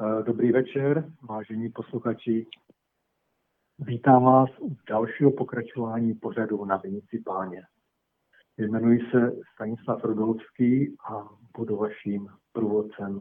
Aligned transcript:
Eh, 0.00 0.22
dobrý 0.22 0.52
večer, 0.52 1.12
vážení 1.22 1.68
posluchači. 1.68 2.46
Vítám 3.78 4.24
vás 4.24 4.50
u 4.60 4.76
dalšího 4.88 5.32
pokračování 5.32 6.14
pořadu 6.14 6.64
na 6.64 6.76
Vinici 6.76 7.22
páně. 7.24 7.62
Jmenuji 8.58 9.10
se 9.10 9.32
Stanislav 9.54 10.04
Rudolský 10.04 10.96
a 11.10 11.28
budu 11.56 11.76
vaším 11.76 12.28
průvodcem 12.52 13.20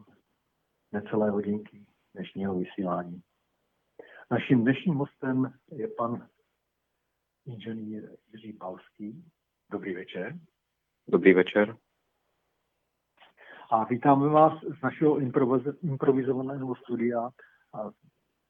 necelé 0.91 1.29
hodinky 1.29 1.85
dnešního 2.13 2.59
vysílání. 2.59 3.21
Naším 4.31 4.61
dnešním 4.61 4.95
hostem 4.95 5.53
je 5.71 5.87
pan 5.87 6.27
inženýr 7.45 8.09
Jiří 8.33 8.53
Palský. 8.53 9.23
Dobrý 9.71 9.95
večer. 9.95 10.39
Dobrý 11.07 11.33
večer. 11.33 11.77
A 13.69 13.83
vítáme 13.83 14.29
vás 14.29 14.53
z 14.79 14.81
našeho 14.81 15.19
improvizovaného 15.81 16.75
studia 16.75 17.29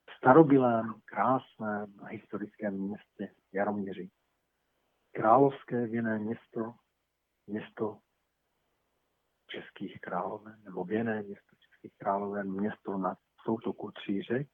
v 0.10 0.18
starobilém, 0.18 0.94
krásném 1.06 1.94
a 2.02 2.06
historickém 2.06 2.74
městě 2.74 3.36
Jaroměři. 3.54 4.10
Královské 5.12 5.88
věné 5.88 6.20
město, 6.20 6.74
město 7.48 8.00
českých 9.48 10.00
královen, 10.00 10.64
nebo 10.64 10.84
věné 10.84 11.24
město 11.24 11.56
českých 11.60 11.98
královen, 11.98 12.52
město 12.52 12.98
nad 12.98 13.18
soutoku 13.44 13.92
tří 13.92 14.22
řek, 14.22 14.48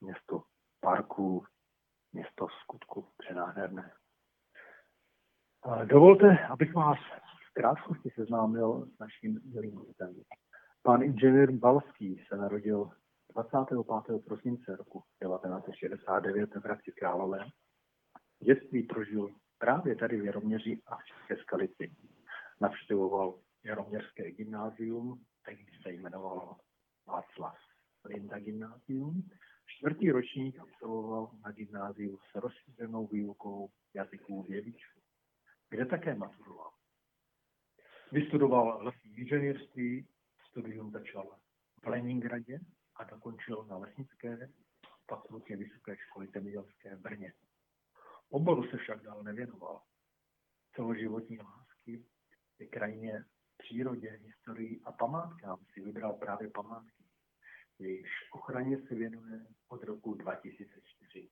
město 0.00 0.42
parků, 0.80 1.44
město 2.12 2.46
v 2.46 2.52
skutku 2.62 3.08
přenádherné. 3.18 3.92
Dovolte, 5.84 6.46
abych 6.46 6.74
vás 6.74 6.98
krátkosti 7.56 8.10
seznámil 8.14 8.86
s 8.94 8.98
naším 8.98 9.40
milým 9.44 9.76
hostem. 9.76 10.14
Pan 10.82 11.02
inženýr 11.02 11.52
Balský 11.52 12.24
se 12.28 12.36
narodil 12.36 12.90
25. 13.32 14.24
prosince 14.24 14.76
roku 14.76 15.02
1969 15.22 16.54
v 16.54 16.64
Hradci 16.64 16.92
Králové. 16.92 17.38
Dětství 18.42 18.82
prožil 18.82 19.28
právě 19.58 19.96
tady 19.96 20.20
v 20.20 20.24
Jaroměři 20.24 20.82
a 20.86 20.96
v 20.96 21.04
České 21.04 21.42
Skalici. 21.42 21.96
Navštěvoval 22.60 23.38
Jaroměřské 23.64 24.30
gymnázium, 24.30 25.24
tehdy 25.44 25.72
se 25.82 25.92
jmenovalo 25.92 26.56
Václav 27.06 27.58
Linda 28.04 28.38
gymnázium. 28.38 29.28
Čtvrtý 29.66 30.10
ročník 30.10 30.58
absolvoval 30.58 31.30
na 31.44 31.50
gymnáziu 31.50 32.18
s 32.18 32.34
rozšířenou 32.34 33.06
výukou 33.06 33.70
jazyků 33.94 34.42
vědičů, 34.42 35.00
kde 35.70 35.86
také 35.86 36.14
maturoval. 36.14 36.75
Vystudoval 38.12 38.78
lesní 38.82 39.18
inženýrství, 39.18 40.08
studium 40.50 40.90
začal 40.90 41.36
v 41.82 41.86
Leningradě 41.86 42.60
a 42.96 43.04
dokončil 43.04 43.66
na 43.70 43.76
lesnické 43.76 44.50
fakultě 45.08 45.56
Vysoké 45.56 45.96
školy 45.96 46.28
zemědělské 46.34 46.96
v 46.96 47.00
Brně. 47.00 47.32
Oboru 48.28 48.70
se 48.70 48.76
však 48.76 49.02
dál 49.02 49.22
nevěnoval. 49.22 49.82
Celoživotní 50.74 51.38
lásky 51.38 52.04
je 52.58 52.66
krajině, 52.66 53.24
přírodě, 53.56 54.10
historii 54.10 54.80
a 54.84 54.92
památkám 54.92 55.58
si 55.72 55.80
vybral 55.80 56.12
právě 56.12 56.50
památky. 56.50 57.04
Jejichž 57.78 58.30
ochraně 58.32 58.78
se 58.88 58.94
věnuje 58.94 59.46
od 59.68 59.82
roku 59.82 60.14
2004. 60.14 61.28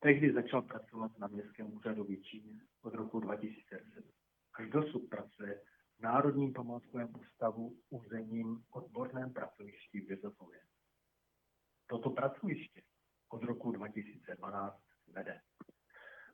Tehdy 0.00 0.32
začal 0.32 0.62
pracovat 0.62 1.18
na 1.18 1.26
Městském 1.26 1.74
úřadu 1.74 2.06
Číně 2.16 2.60
od 2.82 2.94
roku 2.94 3.20
2010. 3.20 4.04
Až 4.54 4.70
dosud 4.70 5.08
pracuje 5.08 5.60
Národním 6.00 6.52
památkovém 6.52 7.14
ústavu 7.20 7.76
územním 7.90 8.64
odborném 8.70 9.32
pracovišti 9.32 10.00
v 10.00 10.10
Josefově. 10.10 10.60
Toto 11.86 12.10
pracoviště 12.10 12.82
od 13.28 13.42
roku 13.42 13.72
2012 13.72 14.80
vede. 15.06 15.40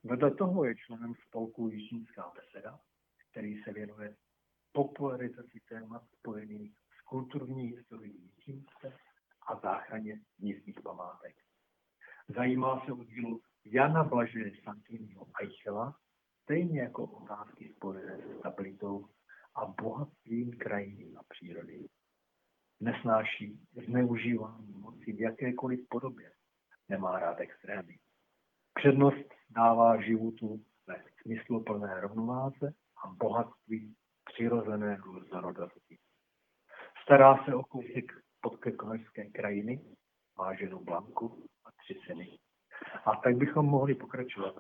Vedle 0.05 0.35
toho 0.35 0.65
je 0.65 0.75
členem 0.77 1.15
spolku 1.15 1.69
Jižnická 1.69 2.33
beseda, 2.35 2.81
který 3.31 3.63
se 3.63 3.73
věnuje 3.73 4.17
popularizaci 4.73 5.61
témat 5.69 6.03
spojených 6.19 6.79
s 6.79 7.01
kulturní 7.01 7.65
historií 7.65 8.33
Jižnice 8.37 8.99
a 9.47 9.61
záchraně 9.61 10.21
místních 10.39 10.81
památek. 10.83 11.37
Zajímá 12.29 12.85
se 12.87 12.93
o 12.93 13.05
dílu 13.05 13.41
Jana 13.65 14.05
Blaže 14.05 14.51
Santiniho 14.65 15.27
Eichela, 15.41 15.97
stejně 16.43 16.81
jako 16.81 17.05
otázky 17.05 17.73
spojené 17.77 18.19
s 18.19 18.39
stabilitou 18.39 19.09
a 19.61 19.67
bohatstvím 19.83 20.53
krajiny 20.53 21.15
a 21.17 21.21
přírody. 21.29 21.89
Nesnáší 22.81 23.61
zneužívání 23.87 24.73
moci 24.73 25.13
v 25.13 25.21
jakékoliv 25.21 25.89
podobě. 25.89 26.33
Nemá 26.89 27.19
rád 27.19 27.41
extrémy. 27.41 27.99
Přednost 28.75 29.29
dává 29.51 30.03
životu 30.03 30.65
ve 30.87 31.05
smysluplné 31.23 32.01
rovnováze 32.01 32.73
a 33.05 33.09
bohatství 33.09 33.95
přirozené 34.25 34.97
různorodosti. 34.97 35.99
Stará 37.03 37.45
se 37.45 37.55
o 37.55 37.63
kousek 37.63 38.13
podkekonojské 38.41 39.31
krajiny, 39.31 39.81
má 40.39 40.55
ženu 40.55 40.85
Blanku 40.85 41.47
a 41.65 41.69
tři 41.73 42.01
syny. 42.07 42.39
A 43.05 43.17
tak 43.17 43.37
bychom 43.37 43.67
mohli 43.67 43.95
pokračovat. 43.95 44.55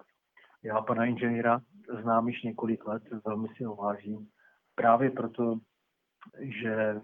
Já 0.62 0.82
pana 0.82 1.04
inženýra 1.04 1.60
znám 2.00 2.28
již 2.28 2.42
několik 2.42 2.86
let, 2.86 3.02
velmi 3.24 3.48
si 3.48 3.64
ho 3.64 3.76
vážím 3.76 4.30
právě 4.74 5.10
proto, 5.10 5.58
že 6.40 7.00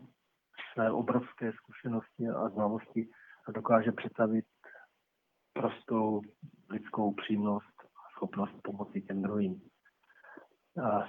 své 0.73 0.91
obrovské 0.91 1.53
zkušenosti 1.53 2.29
a 2.29 2.49
znalosti 2.49 3.09
dokáže 3.55 3.93
představit 3.93 4.45
prostou 5.53 6.21
lidskou 6.71 7.15
přímnost 7.15 7.81
a 7.81 8.11
schopnost 8.17 8.63
pomoci 8.63 9.03
těm 9.03 9.23
druhým. 9.23 9.61
A 10.85 11.09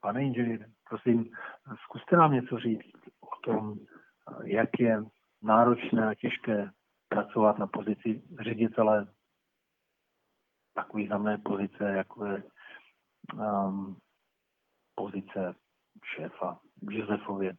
pane 0.00 0.22
inženýr, 0.24 0.70
prosím, 0.88 1.30
zkuste 1.84 2.16
nám 2.16 2.32
něco 2.32 2.58
říct 2.58 2.92
o 3.20 3.40
tom, 3.44 3.74
jak 4.44 4.70
je 4.78 5.02
náročné 5.42 6.08
a 6.08 6.14
těžké 6.14 6.70
pracovat 7.08 7.58
na 7.58 7.66
pozici 7.66 8.22
ředitele 8.40 9.06
tak 10.74 10.94
významné 10.94 11.38
pozice, 11.38 11.84
jako 11.84 12.26
je 12.26 12.42
um, 13.34 13.96
pozice 14.94 15.54
šéfa 16.04 16.58
v 16.82 16.92
Josefově. 16.92 17.52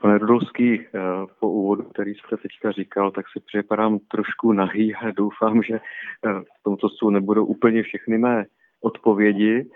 Pane 0.00 0.18
Rudolský, 0.18 0.80
eh, 0.80 1.00
po 1.40 1.50
úvodu, 1.50 1.82
který 1.82 2.14
jste 2.14 2.36
teďka 2.36 2.72
říkal, 2.72 3.10
tak 3.10 3.24
si 3.32 3.40
připadám 3.46 3.98
trošku 3.98 4.52
nahý 4.52 4.94
a 4.94 5.10
doufám, 5.10 5.62
že 5.62 5.74
eh, 5.74 6.40
v 6.40 6.62
tomto 6.62 6.88
stůl 6.88 7.10
nebudou 7.10 7.46
úplně 7.46 7.82
všechny 7.82 8.18
mé 8.18 8.44
odpovědi. 8.80 9.70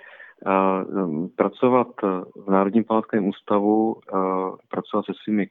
Mm, 1.06 1.28
pracovat 1.28 1.88
v 2.36 2.50
Národním 2.50 2.84
památkovém 2.84 3.28
ústavu, 3.28 4.00
pracovat 4.68 5.06
se 5.06 5.12
svými 5.24 5.48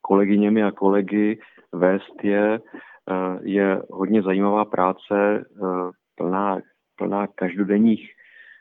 kolegyněmi 0.00 0.62
a 0.62 0.70
kolegy, 0.70 1.40
vést 1.72 2.24
je, 2.24 2.60
je 3.42 3.82
hodně 3.90 4.22
zajímavá 4.22 4.64
práce, 4.64 5.44
plná 6.14 6.58
plná 6.96 7.26
každodenních, 7.26 8.10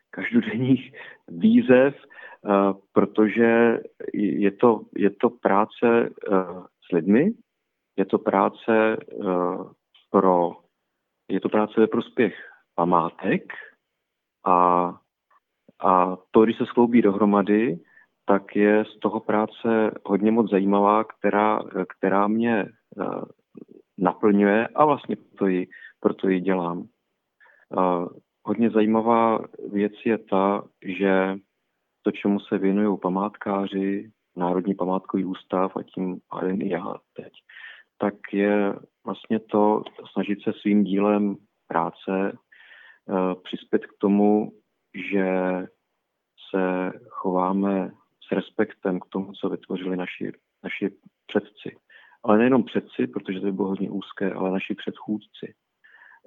každodenních 0.09 0.93
výzev, 1.27 1.95
eh, 1.95 2.73
protože 2.93 3.79
je 4.13 4.51
to, 4.51 4.81
je 4.95 5.09
to 5.09 5.29
práce 5.29 6.09
eh, 6.09 6.35
s 6.89 6.91
lidmi, 6.93 7.31
je 7.97 8.05
to 8.05 8.17
práce 8.17 8.97
eh, 8.97 9.25
pro, 10.09 10.51
je 11.29 11.39
to 11.39 11.49
práce 11.49 11.73
ve 11.79 11.87
prospěch 11.87 12.35
památek 12.75 13.53
a, 14.45 14.89
a 15.79 16.17
to, 16.31 16.43
když 16.43 16.57
se 16.57 16.65
skloubí 16.65 17.01
dohromady, 17.01 17.79
tak 18.25 18.55
je 18.55 18.85
z 18.85 18.99
toho 18.99 19.19
práce 19.19 19.91
hodně 20.05 20.31
moc 20.31 20.51
zajímavá, 20.51 21.03
která, 21.03 21.59
která 21.97 22.27
mě 22.27 22.65
naplňuje 23.97 24.67
a 24.67 24.85
vlastně 24.85 25.15
proto 25.15 25.47
ji, 25.47 25.67
proto 25.99 26.29
ji 26.29 26.39
dělám. 26.39 26.87
Hodně 28.43 28.69
zajímavá 28.69 29.39
věc 29.71 29.93
je 30.05 30.17
ta, 30.17 30.63
že 30.85 31.35
to, 32.01 32.11
čemu 32.11 32.39
se 32.39 32.57
věnují 32.57 32.99
památkáři, 32.99 34.11
Národní 34.35 34.75
památkový 34.75 35.25
ústav 35.25 35.77
a 35.77 35.83
tím 35.83 36.19
pádem 36.29 36.61
i 36.61 36.69
já 36.69 36.95
teď, 37.13 37.33
tak 37.97 38.13
je 38.33 38.73
vlastně 39.05 39.39
to 39.39 39.83
snažit 40.11 40.41
se 40.43 40.53
svým 40.61 40.83
dílem 40.83 41.35
práce 41.67 42.37
uh, 43.05 43.33
přispět 43.43 43.85
k 43.85 43.97
tomu, 43.99 44.51
že 45.11 45.27
se 46.49 46.91
chováme 47.09 47.91
s 48.27 48.31
respektem 48.31 48.99
k 48.99 49.05
tomu, 49.05 49.33
co 49.33 49.49
vytvořili 49.49 49.97
naši, 49.97 50.31
naši 50.63 50.89
předci. 51.27 51.77
Ale 52.23 52.37
nejenom 52.37 52.63
předci, 52.63 53.07
protože 53.07 53.39
to 53.39 53.45
by 53.45 53.51
bylo 53.51 53.67
hodně 53.67 53.89
úzké, 53.89 54.33
ale 54.33 54.51
naši 54.51 54.75
předchůdci 54.75 55.53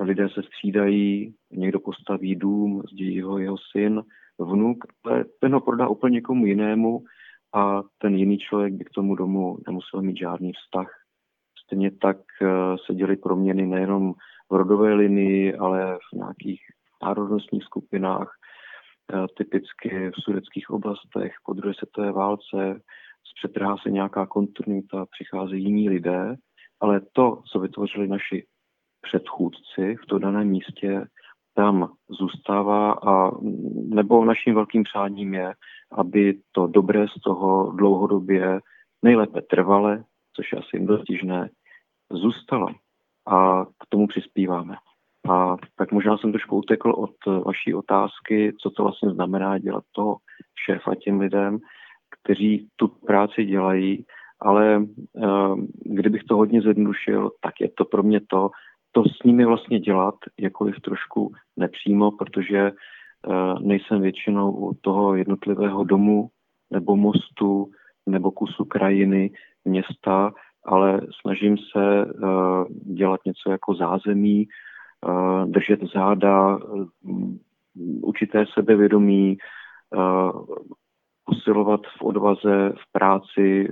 lidé 0.00 0.28
se 0.28 0.42
střídají, 0.42 1.34
někdo 1.52 1.80
postaví 1.80 2.36
dům, 2.36 2.82
zdědí 2.92 3.20
ho 3.20 3.38
jeho 3.38 3.56
syn, 3.72 4.02
vnuk, 4.38 4.78
ale 5.04 5.24
ten 5.40 5.54
ho 5.54 5.60
prodá 5.60 5.88
úplně 5.88 6.14
někomu 6.14 6.46
jinému 6.46 7.04
a 7.54 7.82
ten 7.98 8.14
jiný 8.14 8.38
člověk 8.38 8.74
by 8.74 8.84
k 8.84 8.90
tomu 8.90 9.14
domu 9.14 9.58
nemusel 9.66 10.02
mít 10.02 10.16
žádný 10.16 10.52
vztah. 10.52 10.90
Stejně 11.64 11.90
tak 11.90 12.16
eh, 12.42 12.46
se 12.86 12.94
děly 12.94 13.16
proměny 13.16 13.66
nejenom 13.66 14.14
v 14.50 14.54
rodové 14.54 14.94
linii, 14.94 15.54
ale 15.54 15.98
v 16.12 16.16
nějakých 16.16 16.60
národnostních 17.02 17.64
skupinách, 17.64 18.30
eh, 19.14 19.26
typicky 19.36 20.10
v 20.10 20.22
sudeckých 20.22 20.70
oblastech 20.70 21.32
po 21.44 21.52
druhé 21.52 21.74
světové 21.74 22.12
válce, 22.12 22.80
zpřetrhá 23.24 23.76
se 23.76 23.90
nějaká 23.90 24.26
kontinuita, 24.26 25.06
přicházejí 25.06 25.64
jiní 25.64 25.88
lidé, 25.88 26.36
ale 26.80 27.00
to, 27.12 27.42
co 27.52 27.60
vytvořili 27.60 28.08
naši 28.08 28.46
předchůdci 29.04 29.96
v 30.02 30.06
tom 30.06 30.20
daném 30.20 30.48
místě, 30.48 31.06
tam 31.54 31.92
zůstává 32.08 32.92
a 32.92 33.30
nebo 33.84 34.24
naším 34.24 34.54
velkým 34.54 34.82
přáním 34.82 35.34
je, 35.34 35.54
aby 35.92 36.40
to 36.52 36.66
dobré 36.66 37.06
z 37.08 37.20
toho 37.20 37.72
dlouhodobě, 37.72 38.60
nejlépe 39.02 39.42
trvale, 39.42 40.04
což 40.36 40.52
je 40.52 40.58
asi 40.58 40.86
dostižné, 40.86 41.50
zůstalo. 42.12 42.68
A 43.28 43.64
k 43.64 43.86
tomu 43.88 44.06
přispíváme. 44.06 44.76
A 45.30 45.56
tak 45.76 45.92
možná 45.92 46.18
jsem 46.18 46.32
trošku 46.32 46.56
utekl 46.56 46.90
od 46.90 47.44
vaší 47.44 47.74
otázky, 47.74 48.52
co 48.62 48.70
to 48.70 48.82
vlastně 48.82 49.10
znamená 49.10 49.58
dělat 49.58 49.84
toho 49.92 50.16
šéfa 50.66 50.94
těm 50.94 51.20
lidem, 51.20 51.58
kteří 52.10 52.68
tu 52.76 52.88
práci 52.88 53.44
dělají, 53.44 54.04
ale 54.40 54.78
uh, 54.78 55.58
kdybych 55.84 56.24
to 56.24 56.36
hodně 56.36 56.62
zjednodušil, 56.62 57.30
tak 57.40 57.60
je 57.60 57.68
to 57.76 57.84
pro 57.84 58.02
mě 58.02 58.20
to, 58.20 58.50
to 58.94 59.02
s 59.04 59.22
nimi 59.24 59.44
vlastně 59.44 59.80
dělat, 59.80 60.14
jakkoliv 60.40 60.80
trošku 60.80 61.32
nepřímo, 61.56 62.10
protože 62.10 62.72
uh, 62.72 63.60
nejsem 63.60 64.00
většinou 64.00 64.52
u 64.52 64.74
toho 64.80 65.14
jednotlivého 65.14 65.84
domu 65.84 66.28
nebo 66.70 66.96
mostu 66.96 67.70
nebo 68.06 68.30
kusu 68.30 68.64
krajiny, 68.64 69.30
města, 69.64 70.32
ale 70.64 71.00
snažím 71.20 71.56
se 71.58 72.04
uh, 72.06 72.64
dělat 72.94 73.20
něco 73.26 73.50
jako 73.50 73.74
zázemí, 73.74 74.46
uh, 75.06 75.44
držet 75.44 75.80
záda, 75.94 76.58
určité 78.02 78.44
sebevědomí, 78.54 79.38
posilovat 81.24 81.80
v 81.98 82.02
odvaze, 82.02 82.72
v 82.76 82.92
práci, 82.92 83.68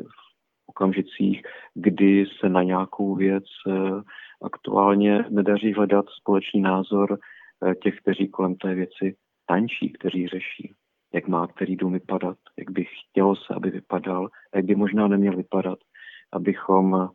okamžicích, 0.66 1.42
kdy 1.74 2.26
se 2.40 2.48
na 2.48 2.62
nějakou 2.62 3.14
věc 3.14 3.44
uh, 3.66 4.02
aktuálně 4.42 5.24
nedaří 5.30 5.72
hledat 5.72 6.04
společný 6.08 6.60
názor 6.60 7.12
uh, 7.12 7.74
těch, 7.82 7.96
kteří 8.00 8.28
kolem 8.28 8.54
té 8.54 8.74
věci 8.74 9.16
tančí, 9.46 9.92
kteří 9.92 10.28
řeší, 10.28 10.74
jak 11.14 11.28
má 11.28 11.46
který 11.46 11.76
dům 11.76 11.92
vypadat, 11.92 12.38
jak 12.58 12.70
by 12.70 12.84
chtělo 12.84 13.36
se, 13.36 13.54
aby 13.54 13.70
vypadal, 13.70 14.28
jak 14.54 14.64
by 14.64 14.74
možná 14.74 15.08
neměl 15.08 15.36
vypadat 15.36 15.78
abychom, 16.32 17.08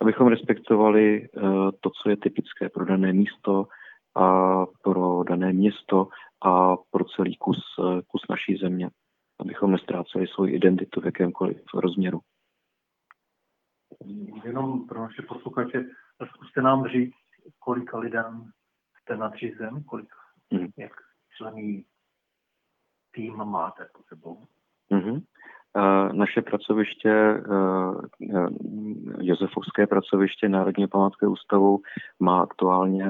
abychom 0.00 0.26
respektovali 0.28 1.28
uh, 1.28 1.70
to, 1.80 1.90
co 1.90 2.10
je 2.10 2.16
typické 2.16 2.68
pro 2.68 2.84
dané 2.84 3.12
místo 3.12 3.66
a 4.14 4.26
pro 4.66 5.24
dané 5.24 5.52
město 5.52 6.08
a 6.44 6.76
pro 6.76 7.04
celý 7.16 7.36
kus, 7.36 7.58
kus 8.08 8.22
naší 8.30 8.56
země. 8.56 8.90
Abychom 9.40 9.70
nestráceli 9.70 10.26
svoji 10.26 10.54
identitu 10.54 11.00
v 11.00 11.04
jakémkoliv 11.04 11.56
rozměru. 11.74 12.20
Jenom 14.44 14.86
pro 14.86 15.00
naše 15.00 15.22
posluchače, 15.22 15.84
zkuste 16.34 16.62
nám 16.62 16.88
říct, 16.88 17.14
kolika 17.58 17.98
lidem 17.98 18.50
jste 19.00 19.16
nadřízen, 19.16 19.84
kolik, 19.84 20.08
mm. 20.50 20.68
jak 20.78 20.92
člení 21.36 21.84
tým 23.14 23.36
máte 23.36 23.88
pod 23.94 24.06
sebou? 24.06 24.44
Mm-hmm. 24.92 25.22
Naše 26.12 26.42
pracoviště, 26.42 27.10
e, 27.10 27.34
e, 28.36 28.48
Josefovské 29.20 29.86
pracoviště 29.86 30.48
Národního 30.48 30.88
památkového 30.88 31.32
ústavu 31.32 31.80
má 32.20 32.42
aktuálně 32.42 33.06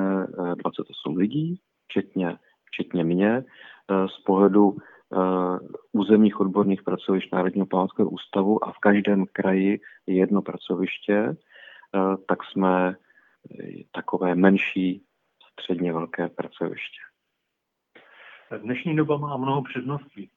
28 0.55 1.13
e, 1.13 1.19
lidí, 1.19 1.61
včetně, 1.85 2.39
včetně 2.65 3.05
mě. 3.05 3.45
Z 4.07 4.23
pohledu 4.27 4.77
územních 5.93 6.41
odborných 6.41 6.83
pracovišť 6.83 7.33
Národního 7.33 7.67
památkového 7.67 8.11
ústavu 8.11 8.65
a 8.65 8.73
v 8.73 8.79
každém 8.79 9.27
kraji 9.33 9.81
je 10.07 10.15
jedno 10.15 10.43
pracoviště, 10.43 11.37
tak 12.29 12.45
jsme 12.45 12.97
takové 13.93 14.35
menší, 14.35 15.05
středně 15.53 15.93
velké 15.93 16.29
pracoviště. 16.29 17.01
Dnešní 18.63 18.97
doba 18.97 19.17
má 19.17 19.37
mnoho 19.37 19.63
předností 19.63 20.31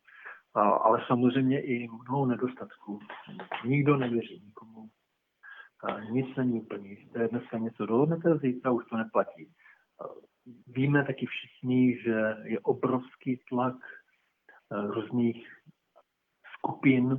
ale 0.57 1.03
samozřejmě 1.07 1.61
i 1.61 1.87
mnoho 1.87 2.25
nedostatků. 2.25 2.99
Nikdo 3.65 3.97
nevěří 3.97 4.41
nikomu. 4.45 4.89
Nic 6.11 6.35
není 6.35 6.61
úplně 6.61 6.89
jisté. 6.89 7.27
Dneska 7.27 7.57
něco 7.57 7.85
dohodnete, 7.85 8.37
zítra 8.37 8.71
už 8.71 8.85
to 8.85 8.97
neplatí. 8.97 9.51
Víme 10.67 11.05
taky 11.05 11.25
všichni, 11.25 11.97
že 12.01 12.35
je 12.43 12.59
obrovský 12.59 13.39
tlak 13.49 13.75
různých 14.71 15.47
skupin 16.57 17.17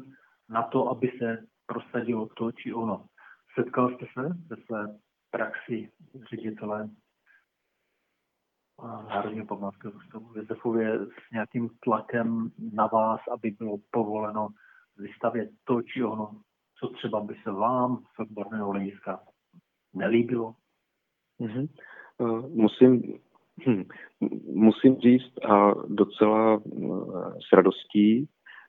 na 0.48 0.62
to, 0.62 0.88
aby 0.88 1.12
se 1.18 1.46
prosadilo 1.66 2.28
to 2.36 2.52
či 2.52 2.74
ono. 2.74 3.06
Setkal 3.54 3.90
jste 3.90 4.06
se 4.06 4.28
ve 4.46 4.56
své 4.56 4.98
praxi 5.30 5.92
ředitele 6.30 6.90
Národního 9.08 9.46
památkového 9.46 9.98
ústavu 9.98 10.32
v 10.32 10.36
Josefově 10.36 10.98
s 10.98 11.30
nějakým 11.32 11.68
tlakem 11.80 12.50
na 12.72 12.86
vás, 12.86 13.20
aby 13.32 13.50
bylo 13.50 13.78
povoleno 13.90 14.48
vystavět 14.96 15.50
to 15.64 15.82
či 15.82 16.04
ono, 16.04 16.40
co 16.78 16.88
třeba 16.88 17.20
by 17.20 17.34
se 17.42 17.50
vám 17.50 17.96
z 17.96 18.18
odborného 18.18 18.70
hlediska 18.70 19.20
nelíbilo? 19.94 20.54
Mm-hmm. 21.40 21.68
Musím, 22.48 23.20
hm, 23.66 23.84
musím 24.54 24.96
říct 24.96 25.44
a 25.44 25.74
docela 25.88 26.56
uh, 26.56 27.32
s 27.48 27.52
radostí, 27.52 28.28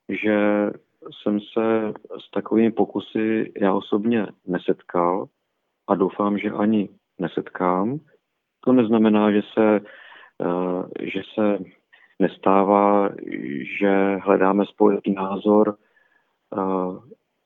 že 0.10 0.70
jsem 1.12 1.40
se 1.40 1.94
s 2.28 2.32
takovými 2.32 2.72
pokusy 2.72 3.54
já 3.62 3.74
osobně 3.74 4.28
nesetkal 4.48 5.28
a 5.88 5.96
doufám, 5.96 6.38
že 6.38 6.52
ani 6.52 6.90
nesetkám. 7.20 8.00
To 8.60 8.74
neznamená, 8.74 9.32
že 9.32 9.42
se, 9.54 9.80
eh, 10.42 11.06
že 11.06 11.22
se 11.34 11.58
nestává, 12.20 13.10
že 13.80 14.16
hledáme 14.16 14.66
společný 14.66 15.14
názor 15.14 15.76
eh, 15.78 16.60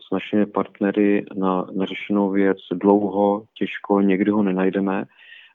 s 0.07 0.11
našimi 0.11 0.45
partnery 0.45 1.25
na 1.35 1.67
neřešenou 1.71 2.29
věc 2.29 2.57
dlouho, 2.73 3.45
těžko, 3.53 4.01
někdy 4.01 4.31
ho 4.31 4.43
nenajdeme, 4.43 5.05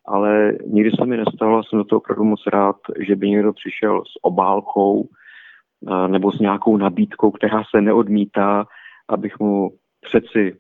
ale 0.09 0.53
nikdy 0.67 0.91
se 0.91 1.07
mi 1.07 1.17
nestalo, 1.17 1.65
jsem 1.65 1.79
do 1.79 1.85
toho 1.85 2.01
opravdu 2.01 2.25
moc 2.25 2.41
rád, 2.47 2.77
že 3.07 3.17
by 3.17 3.31
někdo 3.31 3.53
přišel 3.53 4.03
s 4.05 4.13
obálkou 4.23 5.09
eh, 5.89 6.09
nebo 6.09 6.33
s 6.33 6.39
nějakou 6.39 6.77
nabídkou, 6.77 7.31
která 7.31 7.63
se 7.75 7.81
neodmítá, 7.81 8.67
abych 9.09 9.39
mu 9.39 9.71
přeci 10.01 10.57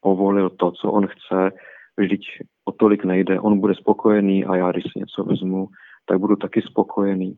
povolil 0.00 0.50
to, 0.50 0.70
co 0.70 0.92
on 0.92 1.06
chce, 1.06 1.50
vždyť 1.96 2.20
o 2.64 2.72
tolik 2.72 3.04
nejde. 3.04 3.40
On 3.40 3.60
bude 3.60 3.74
spokojený 3.74 4.44
a 4.44 4.56
já, 4.56 4.72
když 4.72 4.84
si 4.84 4.98
něco 4.98 5.24
vezmu, 5.24 5.68
tak 6.06 6.18
budu 6.18 6.36
taky 6.36 6.62
spokojený. 6.62 7.36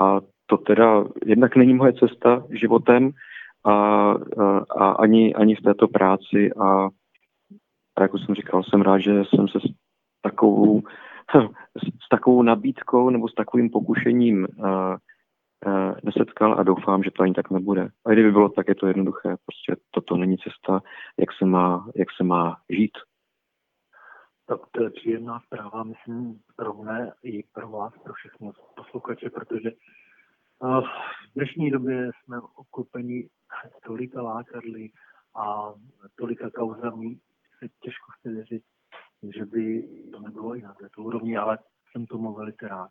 A 0.00 0.20
to 0.46 0.56
teda 0.56 1.04
jednak 1.26 1.56
není 1.56 1.74
moje 1.74 1.92
cesta 1.92 2.44
životem 2.50 3.10
a, 3.64 3.72
a, 3.72 4.14
a 4.76 4.90
ani, 4.90 5.34
ani 5.34 5.54
v 5.54 5.62
této 5.62 5.88
práci 5.88 6.52
a, 6.52 6.88
a 7.96 8.02
jak 8.02 8.14
už 8.14 8.20
jsem 8.24 8.34
říkal, 8.34 8.62
jsem 8.62 8.82
rád, 8.82 8.98
že 8.98 9.24
jsem 9.24 9.48
se 9.48 9.58
takovou, 10.22 10.82
s 12.04 12.08
takovou 12.10 12.42
nabídkou 12.42 13.10
nebo 13.10 13.28
s 13.28 13.34
takovým 13.34 13.70
pokušením 13.70 14.46
a, 14.62 14.68
a, 14.68 14.98
nesetkal 16.04 16.58
a 16.58 16.62
doufám, 16.62 17.02
že 17.02 17.10
to 17.10 17.22
ani 17.22 17.34
tak 17.34 17.50
nebude. 17.50 17.88
A 18.06 18.10
kdyby 18.10 18.32
bylo 18.32 18.48
tak, 18.48 18.68
je 18.68 18.74
to 18.74 18.86
jednoduché. 18.86 19.28
Prostě 19.28 19.82
toto 19.90 20.16
není 20.16 20.38
cesta, 20.38 20.80
jak 21.18 21.28
se 21.38 21.46
má, 21.46 21.88
jak 21.96 22.08
se 22.16 22.24
má 22.24 22.56
žít 22.70 22.92
tak 24.50 24.60
to 24.70 24.82
je 24.82 24.90
příjemná 24.90 25.40
zpráva, 25.40 25.82
myslím, 25.82 26.40
rovné 26.58 27.12
i 27.22 27.42
pro 27.42 27.68
vás, 27.68 27.92
pro 28.04 28.12
všechny 28.12 28.50
posluchače, 28.76 29.30
protože 29.30 29.70
v 30.60 31.34
dnešní 31.34 31.70
době 31.70 32.10
jsme 32.10 32.40
okupeni 32.40 33.28
tolika 33.86 34.22
lákadly 34.22 34.90
a 35.34 35.74
tolika 36.18 36.50
kauzami, 36.50 37.16
se 37.58 37.68
těžko 37.80 38.12
chce 38.12 38.30
věřit, 38.30 38.62
že 39.22 39.44
by 39.44 39.88
to 40.12 40.20
nebylo 40.20 40.56
i 40.56 40.62
na 40.62 40.74
této 40.74 41.02
úrovni, 41.02 41.36
ale 41.36 41.58
jsem 41.90 42.06
tomu 42.06 42.34
velice 42.34 42.68
rád. 42.68 42.90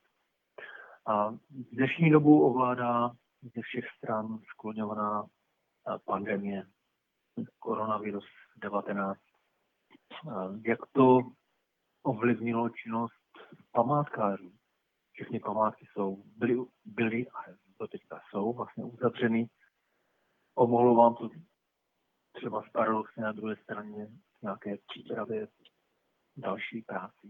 A 1.05 1.31
v 1.31 1.37
dnešní 1.71 2.11
dobu 2.11 2.43
ovládá 2.43 3.09
ze 3.41 3.61
všech 3.61 3.85
stran 3.97 4.39
skloňovaná 4.51 5.25
pandemie 6.05 6.63
koronavirus 7.59 8.25
19. 8.57 9.19
Jak 10.65 10.79
to 10.91 11.19
ovlivnilo 12.03 12.69
činnost 12.69 13.13
památkářů. 13.71 14.51
Všechny 15.11 15.39
památky 15.39 15.85
jsou, 15.91 16.23
byly, 16.37 16.57
byly 16.85 17.27
a 17.27 17.39
to 17.77 17.87
teďka 17.87 18.21
jsou 18.29 18.53
vlastně 18.53 18.85
uzavřeny. 18.85 19.49
Omohlo 20.55 20.95
vám 20.95 21.15
to 21.15 21.29
třeba 22.31 22.63
s 22.63 22.69
paradoxně 22.69 23.23
na 23.23 23.31
druhé 23.31 23.55
straně 23.55 24.07
nějaké 24.41 24.77
přípravě 24.87 25.47
další 26.39 26.81
práci. 26.81 27.27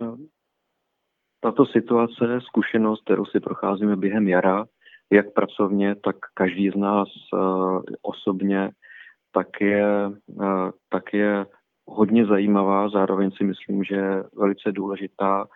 No, 0.00 0.16
tato 1.40 1.66
situace, 1.66 2.40
zkušenost, 2.40 3.02
kterou 3.04 3.24
si 3.24 3.40
procházíme 3.40 3.96
během 3.96 4.28
jara, 4.28 4.64
jak 5.12 5.32
pracovně, 5.32 5.94
tak 5.94 6.16
každý 6.34 6.70
z 6.70 6.74
nás 6.74 7.08
uh, 7.32 7.82
osobně, 8.02 8.70
tak 9.32 9.60
je, 9.60 10.08
uh, 10.26 10.70
tak 10.88 11.14
je 11.14 11.46
hodně 11.86 12.26
zajímavá, 12.26 12.88
zároveň 12.88 13.30
si 13.30 13.44
myslím, 13.44 13.84
že 13.84 13.94
je 13.94 14.24
velice 14.36 14.72
důležitá 14.72 15.46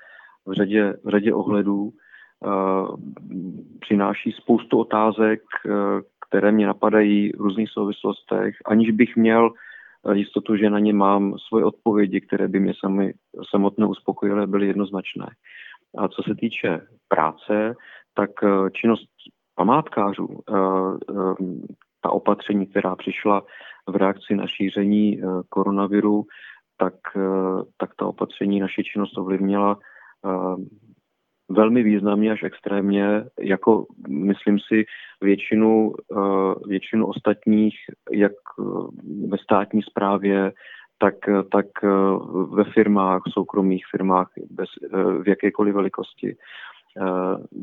v 0.47 0.53
řadě, 0.53 0.95
v 1.05 1.09
řadě 1.09 1.35
ohledů. 1.35 1.93
Uh, 2.41 2.97
přináší 3.81 4.33
spoustu 4.33 4.79
otázek, 4.79 5.41
které 6.29 6.53
mě 6.53 6.67
napadají 6.67 7.33
v 7.33 7.41
různých 7.41 7.71
souvislostech, 7.71 8.55
aniž 8.65 8.91
bych 8.91 9.17
měl 9.17 9.53
jistotu, 10.13 10.57
že 10.57 10.71
na 10.71 10.79
ně 10.79 10.93
mám 10.93 11.39
svoje 11.49 11.65
odpovědi, 11.65 12.21
které 12.21 12.49
by 12.49 12.61
mě 12.61 12.73
sami, 12.81 13.15
samotné 13.51 13.87
uspokojily, 13.87 14.47
byly 14.47 14.67
jednoznačné. 14.67 15.27
A 15.99 16.09
co 16.09 16.23
se 16.23 16.35
týče 16.35 16.81
práce, 17.09 17.75
tak 18.15 18.31
činnost 18.73 19.09
památkářů, 19.55 20.29
ta 22.01 22.11
opatření, 22.11 22.67
která 22.67 22.97
přišla 22.97 23.43
v 23.89 23.97
reakci 23.97 24.35
na 24.35 24.47
šíření 24.47 25.21
koronaviru, 25.49 26.25
tak, 26.77 26.95
tak 27.77 27.91
ta 27.97 28.07
opatření 28.07 28.61
naši 28.61 28.85
činnost 28.85 29.19
ovlivnila 29.19 29.79
velmi 31.49 31.83
významně 31.83 32.33
až 32.33 32.43
extrémně, 32.43 33.25
jako 33.41 33.87
myslím 34.09 34.59
si 34.69 34.85
většinu, 35.21 35.93
většinu 36.67 37.07
ostatních, 37.07 37.75
jak 38.13 38.33
ve 39.29 39.39
státní 39.39 39.83
správě, 39.83 40.53
tak, 40.99 41.15
tak 41.53 41.67
ve 42.51 42.65
firmách, 42.65 43.23
soukromých 43.29 43.85
firmách, 43.91 44.31
bez, 44.51 44.69
v 45.23 45.29
jakékoliv 45.29 45.75
velikosti. 45.75 46.37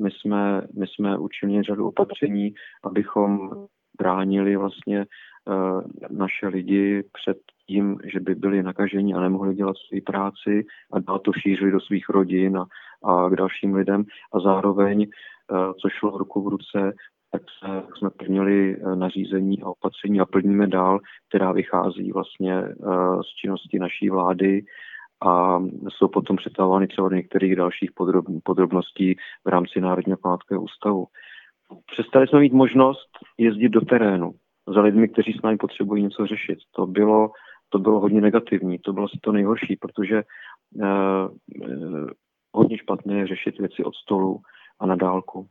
My 0.01 0.11
jsme, 0.11 0.61
my 0.77 0.87
jsme 0.87 1.17
učinili 1.17 1.63
řadu 1.63 1.87
opatření, 1.87 2.53
abychom 2.83 3.49
bránili 3.97 4.55
vlastně 4.55 5.05
naše 6.09 6.47
lidi 6.47 7.03
před 7.13 7.37
tím, 7.67 7.97
že 8.13 8.19
by 8.19 8.35
byli 8.35 8.63
nakaženi 8.63 9.13
a 9.13 9.21
nemohli 9.21 9.55
dělat 9.55 9.75
svou 9.77 10.01
práci 10.05 10.65
a 10.93 10.99
dál 10.99 11.19
to 11.19 11.33
šířili 11.33 11.71
do 11.71 11.79
svých 11.79 12.09
rodin 12.09 12.57
a, 12.57 12.65
a 13.03 13.29
k 13.29 13.35
dalším 13.35 13.75
lidem. 13.75 14.03
A 14.33 14.39
zároveň, 14.39 15.07
co 15.81 15.89
šlo 15.89 16.17
ruku 16.17 16.43
v 16.43 16.47
ruce, 16.47 16.93
tak 17.31 17.41
jsme 17.97 18.09
plnili 18.09 18.77
nařízení 18.95 19.61
a 19.61 19.69
opatření 19.69 20.19
a 20.19 20.25
plníme 20.25 20.67
dál, 20.67 20.99
která 21.29 21.51
vychází 21.51 22.11
vlastně 22.11 22.61
z 23.21 23.35
činnosti 23.41 23.79
naší 23.79 24.09
vlády 24.09 24.63
a 25.25 25.59
jsou 25.89 26.07
potom 26.07 26.37
přetahovány 26.37 26.87
třeba 26.87 27.09
do 27.09 27.15
některých 27.15 27.55
dalších 27.55 27.91
podrob, 27.95 28.25
podrobností 28.43 29.15
v 29.45 29.49
rámci 29.49 29.81
Národního 29.81 30.17
památkového 30.17 30.63
ústavu. 30.63 31.05
Přestali 31.91 32.27
jsme 32.27 32.39
mít 32.39 32.53
možnost 32.53 33.09
jezdit 33.37 33.69
do 33.69 33.81
terénu 33.81 34.31
za 34.67 34.81
lidmi, 34.81 35.07
kteří 35.07 35.33
s 35.33 35.41
námi 35.41 35.57
potřebují 35.57 36.03
něco 36.03 36.27
řešit. 36.27 36.59
To 36.75 36.85
bylo, 36.85 37.31
to 37.69 37.79
bylo 37.79 37.99
hodně 37.99 38.21
negativní, 38.21 38.79
to 38.79 38.93
bylo 38.93 39.05
asi 39.05 39.17
to 39.21 39.31
nejhorší, 39.31 39.75
protože 39.75 40.17
eh, 40.17 40.85
eh, 41.65 42.04
špatné 42.95 43.27
řešit 43.27 43.59
věci 43.59 43.83
od 43.83 43.95
stolu 43.95 44.39
a 44.79 44.85
na 44.85 44.95
dálku. 44.95 45.47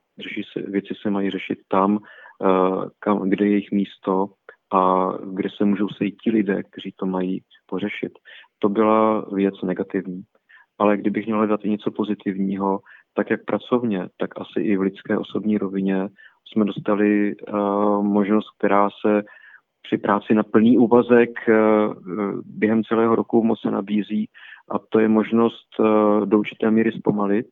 Věci 0.66 0.94
se 1.02 1.10
mají 1.10 1.30
řešit 1.30 1.58
tam, 1.68 1.98
eh, 1.98 2.88
kam, 2.98 3.30
kde 3.30 3.44
je 3.44 3.50
jejich 3.50 3.72
místo 3.72 4.26
a 4.72 5.10
kde 5.32 5.48
se 5.56 5.64
můžou 5.64 5.88
sejít 5.88 6.16
ti 6.24 6.30
lidé, 6.30 6.62
kteří 6.62 6.94
to 6.96 7.06
mají 7.06 7.42
pořešit. 7.66 8.12
To 8.58 8.68
byla 8.68 9.24
věc 9.32 9.54
negativní. 9.62 10.22
Ale 10.78 10.96
kdybych 10.96 11.26
měl 11.26 11.38
hledat 11.38 11.64
i 11.64 11.70
něco 11.70 11.90
pozitivního, 11.90 12.80
tak 13.14 13.30
jak 13.30 13.44
pracovně, 13.44 14.08
tak 14.18 14.30
asi 14.40 14.60
i 14.60 14.76
v 14.76 14.80
lidské 14.80 15.18
osobní 15.18 15.58
rovině 15.58 16.08
jsme 16.48 16.64
dostali 16.64 17.34
uh, 17.36 18.02
možnost, 18.02 18.46
která 18.58 18.88
se 18.90 19.22
při 19.84 19.98
práci 19.98 20.34
na 20.34 20.42
plný 20.42 20.78
úvazek 20.78 21.30
uh, 21.48 21.54
během 22.44 22.84
celého 22.84 23.14
roku 23.14 23.44
moc 23.44 23.60
se 23.60 23.70
nabízí 23.70 24.28
a 24.70 24.78
to 24.78 24.98
je 24.98 25.08
možnost 25.08 25.68
uh, 25.78 26.26
do 26.26 26.38
určité 26.38 26.70
míry 26.70 26.92
zpomalit, 26.92 27.46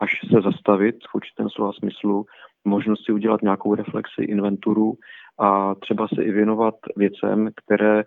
až 0.00 0.10
se 0.32 0.40
zastavit 0.40 0.96
v 1.10 1.14
určitém 1.14 1.48
slova 1.50 1.72
smyslu, 1.72 2.24
možnost 2.64 3.04
si 3.04 3.12
udělat 3.12 3.42
nějakou 3.42 3.74
reflexi, 3.74 4.22
inventuru 4.22 4.94
a 5.40 5.74
třeba 5.74 6.08
se 6.08 6.22
i 6.22 6.30
věnovat 6.30 6.74
věcem, 6.96 7.50
které, 7.56 8.04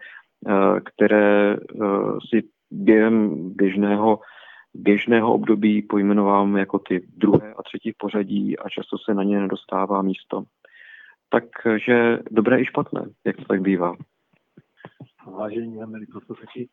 které 0.84 1.58
si 2.30 2.44
během 2.72 3.50
běžného 3.56 4.20
běžného 4.74 5.34
období 5.34 5.82
pojmenovám 5.82 6.58
jako 6.58 6.80
ty 6.80 7.08
druhé 7.18 7.54
a 7.54 7.64
třetí 7.64 7.94
pořadí 7.98 8.60
a 8.60 8.70
často 8.70 8.98
se 8.98 9.14
na 9.14 9.24
ně 9.24 9.40
nedostává 9.40 10.02
místo. 10.02 10.44
Takže 11.32 12.20
dobré 12.32 12.62
i 12.62 12.66
špatné, 12.66 13.02
jak 13.26 13.36
to 13.36 13.46
tak 13.46 13.62
bývá. 13.62 13.96
Vážení 15.26 15.82
a 15.82 15.86
milí 15.86 16.06
posluchači, 16.06 16.70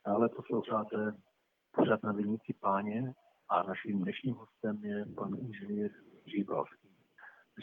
stále 0.00 0.28
posloucháte 0.28 1.12
pořád 1.72 2.02
na 2.02 2.12
Viníci 2.12 2.54
páně 2.60 3.12
a 3.48 3.62
naším 3.62 4.02
dnešním 4.02 4.34
hostem 4.34 4.84
je 4.84 5.06
pan 5.16 5.30
inženýr 5.40 5.90
Žíbalský, 6.26 6.88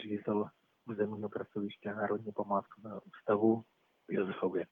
ředitel 0.02 0.48
územního 0.88 1.28
pracoviště 1.28 1.94
Národně 1.94 2.32
památkového 2.32 3.00
ústavu 3.00 3.62
v 4.08 4.12
Josefově. 4.12 4.66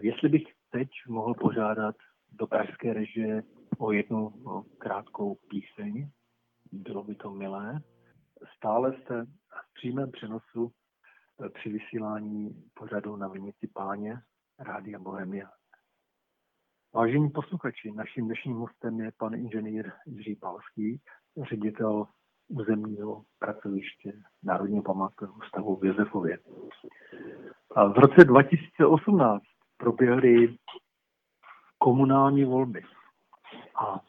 Jestli 0.00 0.28
bych 0.28 0.44
teď 0.70 0.88
mohl 1.08 1.34
požádat 1.34 1.96
do 2.32 2.46
pražské 2.46 2.92
režie 2.92 3.42
o 3.78 3.92
jednu 3.92 4.32
krátkou 4.78 5.34
píseň. 5.34 6.10
Bylo 6.72 7.04
by 7.04 7.14
to 7.14 7.30
milé. 7.30 7.80
Stále 8.56 8.96
jste 8.96 9.26
v 9.70 9.74
přímém 9.74 10.10
přenosu 10.10 10.72
eh, 11.44 11.48
při 11.48 11.68
vysílání 11.68 12.70
pořadu 12.74 13.16
na 13.16 13.28
Vinici 13.28 13.66
páně 13.66 14.22
Rádia 14.58 14.98
Bohemia. 14.98 15.50
Vážení 16.94 17.30
posluchači, 17.30 17.92
naším 17.92 18.24
dnešním 18.24 18.56
hostem 18.56 19.00
je 19.00 19.12
pan 19.16 19.34
inženýr 19.34 19.92
Jiří 20.06 20.36
Palský, 20.36 21.00
ředitel 21.48 22.06
územního 22.48 23.24
pracoviště 23.38 24.12
Národního 24.42 24.82
památkového 24.82 25.38
ústavu 25.38 25.76
v 25.76 25.84
Josefově. 25.84 26.38
A 27.74 27.88
v 27.88 27.98
roce 27.98 28.24
2018 28.24 29.42
proběhly 29.76 30.56
komunální 31.78 32.44
volby. 32.44 32.82
A 33.74 34.00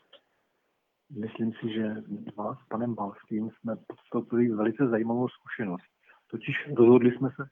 myslím 1.19 1.53
si, 1.53 1.73
že 1.73 1.95
dva 2.07 2.55
s 2.55 2.67
panem 2.69 2.95
Balským 2.95 3.49
jsme 3.49 3.75
podstoupili 3.87 4.49
velice 4.49 4.87
zajímavou 4.87 5.27
zkušenost. 5.27 5.91
Totiž 6.27 6.55
rozhodli 6.75 7.11
jsme 7.11 7.29
se 7.29 7.43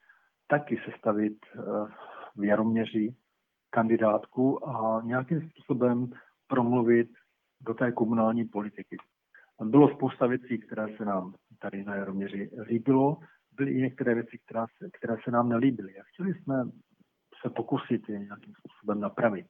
taky 0.48 0.82
sestavit 0.86 1.38
eh, 1.46 1.60
v 2.36 2.44
Jaroměři 2.44 3.16
kandidátku 3.70 4.70
a 4.70 5.02
nějakým 5.04 5.50
způsobem 5.50 6.12
promluvit 6.48 7.10
do 7.62 7.74
té 7.74 7.92
komunální 7.92 8.46
politiky. 8.46 8.98
Bylo 9.64 9.90
spousta 9.90 10.28
věcí, 10.28 10.60
které 10.60 10.98
se 10.98 11.06
nám 11.06 11.34
tady 11.60 11.84
na 11.84 11.96
Jaroměři 11.96 12.50
líbilo, 12.62 13.18
byly 13.52 13.72
i 13.72 13.82
některé 13.82 14.16
věci, 14.16 14.40
které 14.46 14.66
se, 14.78 14.90
které 14.90 15.16
se 15.24 15.32
nám 15.32 15.50
nelíbily. 15.50 16.00
A 16.00 16.04
chtěli 16.04 16.34
jsme 16.34 16.64
se 17.42 17.50
pokusit 17.50 18.10
je 18.10 18.20
nějakým 18.20 18.54
způsobem 18.54 19.00
napravit. 19.00 19.48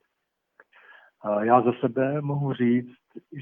Já 1.42 1.62
za 1.62 1.72
sebe 1.80 2.22
mohu 2.22 2.54
říct, 2.54 2.98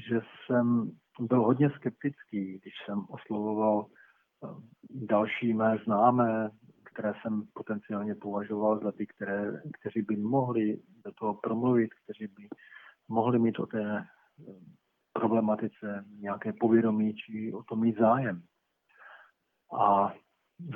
že 0.08 0.20
jsem 0.46 0.90
byl 1.20 1.42
hodně 1.42 1.70
skeptický, 1.70 2.58
když 2.58 2.74
jsem 2.84 3.04
oslovoval 3.08 3.86
eh, 3.86 4.48
další 4.90 5.54
mé 5.54 5.78
známé, 5.84 6.50
které 6.84 7.14
jsem 7.22 7.42
potenciálně 7.54 8.14
považoval 8.14 8.80
za 8.80 8.92
ty, 8.92 9.06
které, 9.06 9.62
kteří 9.80 10.02
by 10.02 10.16
mohli 10.16 10.78
do 11.04 11.12
toho 11.12 11.34
promluvit, 11.34 11.90
kteří 12.04 12.26
by 12.26 12.48
mohli 13.08 13.38
mít 13.38 13.58
o 13.58 13.66
té 13.66 13.98
eh, 13.98 14.04
problematice 15.12 16.04
nějaké 16.20 16.52
povědomí 16.52 17.14
či 17.14 17.52
o 17.52 17.62
tom 17.62 17.80
mít 17.80 17.98
zájem. 17.98 18.42
A 19.80 20.14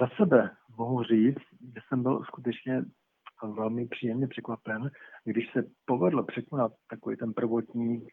za 0.01 0.09
sebe 0.17 0.51
mohu 0.77 1.03
říct, 1.03 1.43
že 1.61 1.81
jsem 1.89 2.03
byl 2.03 2.25
skutečně 2.25 2.85
velmi 3.47 3.87
příjemně 3.87 4.29
překvapen, 4.29 4.91
když 5.25 5.53
se 5.53 5.65
povedlo 5.85 6.25
překonat 6.25 6.73
takový 6.91 7.17
ten 7.17 7.33
prvotní 7.33 8.07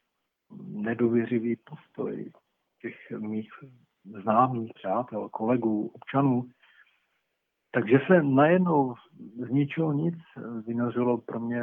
nedůvěřivý 0.68 1.56
postoj 1.56 2.32
těch 2.82 2.96
mých 3.20 3.50
známých, 4.22 4.72
přátel, 4.76 5.30
kolegů, 5.30 5.88
občanů, 5.88 6.50
takže 7.72 8.00
se 8.08 8.24
najednou 8.24 8.94
z 9.48 9.50
ničeho 9.50 9.94
nic 9.94 10.16
vynořilo 10.66 11.18
pro 11.18 11.40
mě 11.40 11.62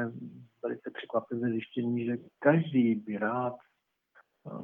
velice 0.63 0.91
překvapivé 0.91 1.51
zjištění, 1.51 2.05
že 2.05 2.17
každý 2.39 2.95
by 2.95 3.19
rád 3.19 3.55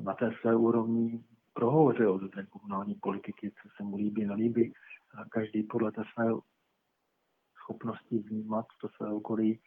na 0.03 0.15
té 0.15 0.33
své 0.41 0.57
úrovni 0.57 1.25
prohovořil 1.53 2.19
do 2.19 2.29
té 2.29 2.47
komunální 2.47 2.95
politiky, 2.95 3.51
co 3.51 3.69
se 3.77 3.83
mu 3.83 3.97
líbí, 3.97 4.25
nelíbí. 4.25 4.73
Každý 5.31 5.63
podle 5.63 5.93
té 5.93 6.03
své 6.15 6.33
schopnosti 7.63 8.19
vnímat 8.19 8.67
to 8.81 8.89
své 8.89 9.13
okolí, 9.13 9.61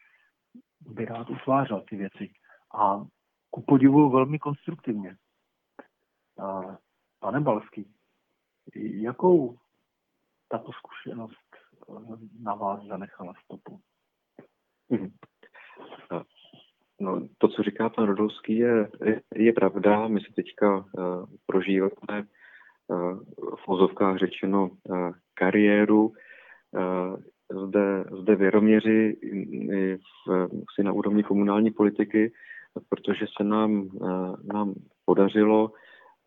by 0.82 1.06
rád 1.06 1.30
utvářel 1.30 1.84
ty 1.90 1.96
věci. 1.96 2.34
A 2.80 3.06
ku 3.50 3.62
podivu 3.62 4.10
velmi 4.10 4.40
konstruktivně. 4.40 5.18
A, 6.40 6.78
pane 7.20 7.40
Balský, 7.40 7.94
jakou 8.76 9.58
tato 10.48 10.72
zkušenost 10.72 11.46
na 12.40 12.56
vás 12.56 12.84
zanechala 12.84 13.34
stopu? 13.44 13.80
Hmm. 14.92 15.12
No, 17.00 17.28
to, 17.38 17.48
co 17.48 17.64
říká 17.64 17.90
pan 17.90 18.06
Rodolský, 18.06 18.58
je, 18.58 18.90
je, 19.36 19.54
pravda. 19.54 20.08
My 20.08 20.22
si 20.22 20.34
teďka 20.34 20.78
uh, 20.78 21.26
prožíváme 21.46 22.28
uh, 22.88 23.20
v 23.56 23.68
ozovkách 23.68 24.18
řečeno 24.18 24.70
uh, 24.70 25.12
kariéru. 25.34 26.14
Zde, 27.68 28.04
zde 28.22 28.36
věroměři 28.36 29.18
v, 30.28 30.48
si 30.76 30.84
na 30.84 30.92
úrovni 30.92 31.24
komunální 31.24 31.72
politiky, 31.72 32.32
protože 32.90 33.26
se 33.38 33.44
nám, 33.44 33.90
uh, 33.94 34.36
nám 34.54 34.74
podařilo 35.06 35.72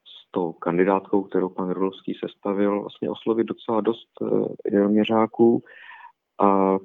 s 0.05 0.31
tou 0.31 0.53
kandidátkou, 0.53 1.23
kterou 1.23 1.49
pan 1.49 1.71
Rodolský 1.71 2.15
sestavil, 2.15 2.81
vlastně 2.81 3.11
oslovit 3.11 3.47
docela 3.47 3.81
dost 3.81 4.09
uh, 4.21 4.47
věroměřáků, 4.65 5.63
a 6.41 6.77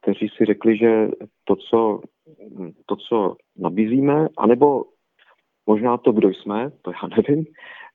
kteří 0.00 0.28
si 0.36 0.44
řekli, 0.44 0.76
že 0.76 1.08
to, 1.44 1.56
co 1.56 2.00
to, 2.86 2.96
co 2.96 3.36
nabízíme, 3.56 4.28
anebo 4.38 4.84
možná 5.66 5.96
to, 5.96 6.12
kdo 6.12 6.28
jsme, 6.28 6.70
to 6.82 6.90
já 6.90 7.08
nevím, 7.16 7.44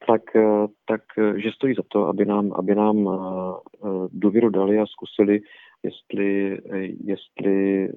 tak, 0.08 0.36
eh, 0.36 0.68
tak 0.86 1.02
eh, 1.18 1.40
že 1.40 1.52
stojí 1.52 1.76
za 1.76 1.84
to, 1.88 2.08
aby 2.08 2.26
nám, 2.26 2.52
aby 2.56 2.76
nám 2.76 2.98
eh, 3.08 3.88
důvěru 4.12 4.50
dali 4.50 4.80
a 4.80 4.86
zkusili, 4.86 5.42
jestli, 5.84 6.58
jestli, 7.04 7.90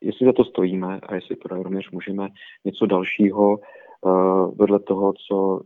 jestli 0.00 0.26
za 0.26 0.32
to 0.32 0.44
stojíme 0.44 1.00
a 1.00 1.14
jestli 1.14 1.36
pro 1.36 1.62
rovněž 1.62 1.90
můžeme 1.90 2.28
něco 2.64 2.86
dalšího 2.86 3.58
vedle 4.54 4.80
toho, 4.80 5.12
co 5.28 5.60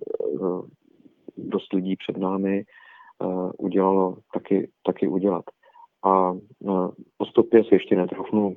dost 1.37 1.73
lidí 1.73 1.97
před 1.97 2.16
námi 2.16 2.64
udělalo, 3.59 4.16
taky, 4.33 4.71
taky 4.87 5.09
udělat. 5.09 5.45
A 6.04 6.35
postupně 7.16 7.64
si 7.64 7.75
ještě 7.75 7.97
netroufnu 7.97 8.57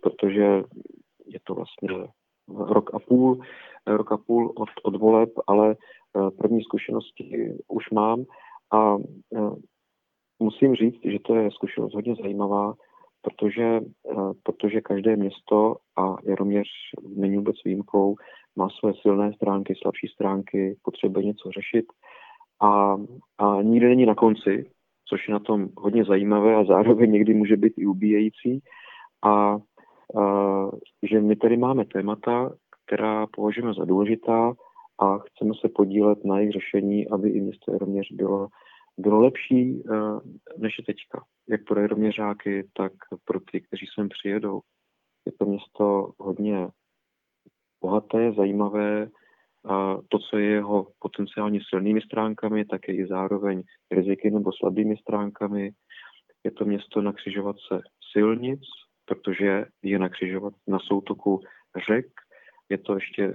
protože 0.00 0.62
je 1.26 1.40
to 1.44 1.54
vlastně 1.54 1.88
rok 2.48 2.94
a 2.94 2.98
půl, 2.98 3.40
rok 3.86 4.12
a 4.12 4.16
půl 4.16 4.52
od, 4.56 4.68
od 4.82 4.96
voleb, 4.96 5.30
ale 5.46 5.76
eh, 5.76 6.30
první 6.30 6.62
zkušenosti 6.62 7.54
už 7.68 7.90
mám 7.90 8.24
a 8.72 8.96
eh, 9.36 9.50
musím 10.46 10.74
říct, 10.74 11.00
že 11.04 11.18
to 11.18 11.34
je 11.34 11.50
zkušenost 11.50 11.94
hodně 11.94 12.14
zajímavá, 12.14 12.74
protože, 13.22 13.80
eh, 14.10 14.32
protože 14.42 14.80
každé 14.80 15.16
město 15.16 15.76
a 15.98 16.16
Jaroměř 16.24 16.68
není 17.16 17.36
vůbec 17.36 17.56
výjimkou, 17.64 18.14
má 18.56 18.68
své 18.68 18.92
silné 19.02 19.32
stránky, 19.32 19.74
slabší 19.82 20.06
stránky, 20.08 20.76
potřebuje 20.82 21.24
něco 21.24 21.50
řešit 21.50 21.86
a, 22.62 22.96
a 23.38 23.62
nikdy 23.62 23.86
není 23.88 24.06
na 24.06 24.14
konci, 24.14 24.70
což 25.08 25.28
je 25.28 25.32
na 25.32 25.40
tom 25.40 25.68
hodně 25.76 26.04
zajímavé 26.04 26.56
a 26.56 26.64
zároveň 26.64 27.10
někdy 27.12 27.34
může 27.34 27.56
být 27.56 27.72
i 27.76 27.86
ubíjející. 27.86 28.60
A 29.24 29.58
že 31.10 31.20
my 31.20 31.36
tady 31.36 31.56
máme 31.56 31.84
témata, 31.84 32.50
která 32.86 33.26
považujeme 33.26 33.74
za 33.74 33.84
důležitá 33.84 34.52
a 35.02 35.18
chceme 35.18 35.54
se 35.60 35.68
podílet 35.68 36.24
na 36.24 36.38
jejich 36.38 36.52
řešení, 36.52 37.08
aby 37.08 37.30
i 37.30 37.40
město 37.40 37.78
rovněž 37.78 38.08
bylo, 38.12 38.48
bylo 38.98 39.20
lepší 39.20 39.82
než 40.58 40.78
je 40.78 40.84
teďka. 40.84 41.24
Jak 41.48 41.64
pro 41.64 41.80
Jaroměřáky, 41.80 42.68
tak 42.76 42.92
pro 43.24 43.40
ty, 43.40 43.60
kteří 43.60 43.86
sem 43.94 44.08
přijedou. 44.08 44.60
Je 45.26 45.32
to 45.32 45.44
město 45.44 46.12
hodně 46.18 46.68
bohaté, 47.80 48.32
zajímavé. 48.32 49.08
A 49.64 49.96
to, 50.08 50.18
co 50.18 50.38
je 50.38 50.46
jeho 50.46 50.88
potenciálně 50.98 51.60
silnými 51.68 52.00
stránkami, 52.00 52.64
tak 52.64 52.88
je 52.88 52.94
i 52.94 53.06
zároveň 53.06 53.62
riziky 53.90 54.30
nebo 54.30 54.50
slabými 54.52 54.96
stránkami. 54.96 55.70
Je 56.44 56.50
to 56.50 56.64
město 56.64 57.02
na 57.02 57.12
křižovatce 57.12 57.80
silnic, 58.12 58.60
protože 59.04 59.64
je 59.82 59.98
na 59.98 60.08
křižovat 60.08 60.54
na 60.66 60.78
soutoku 60.78 61.40
řek. 61.88 62.06
Je 62.68 62.78
to 62.78 62.94
ještě 62.94 63.34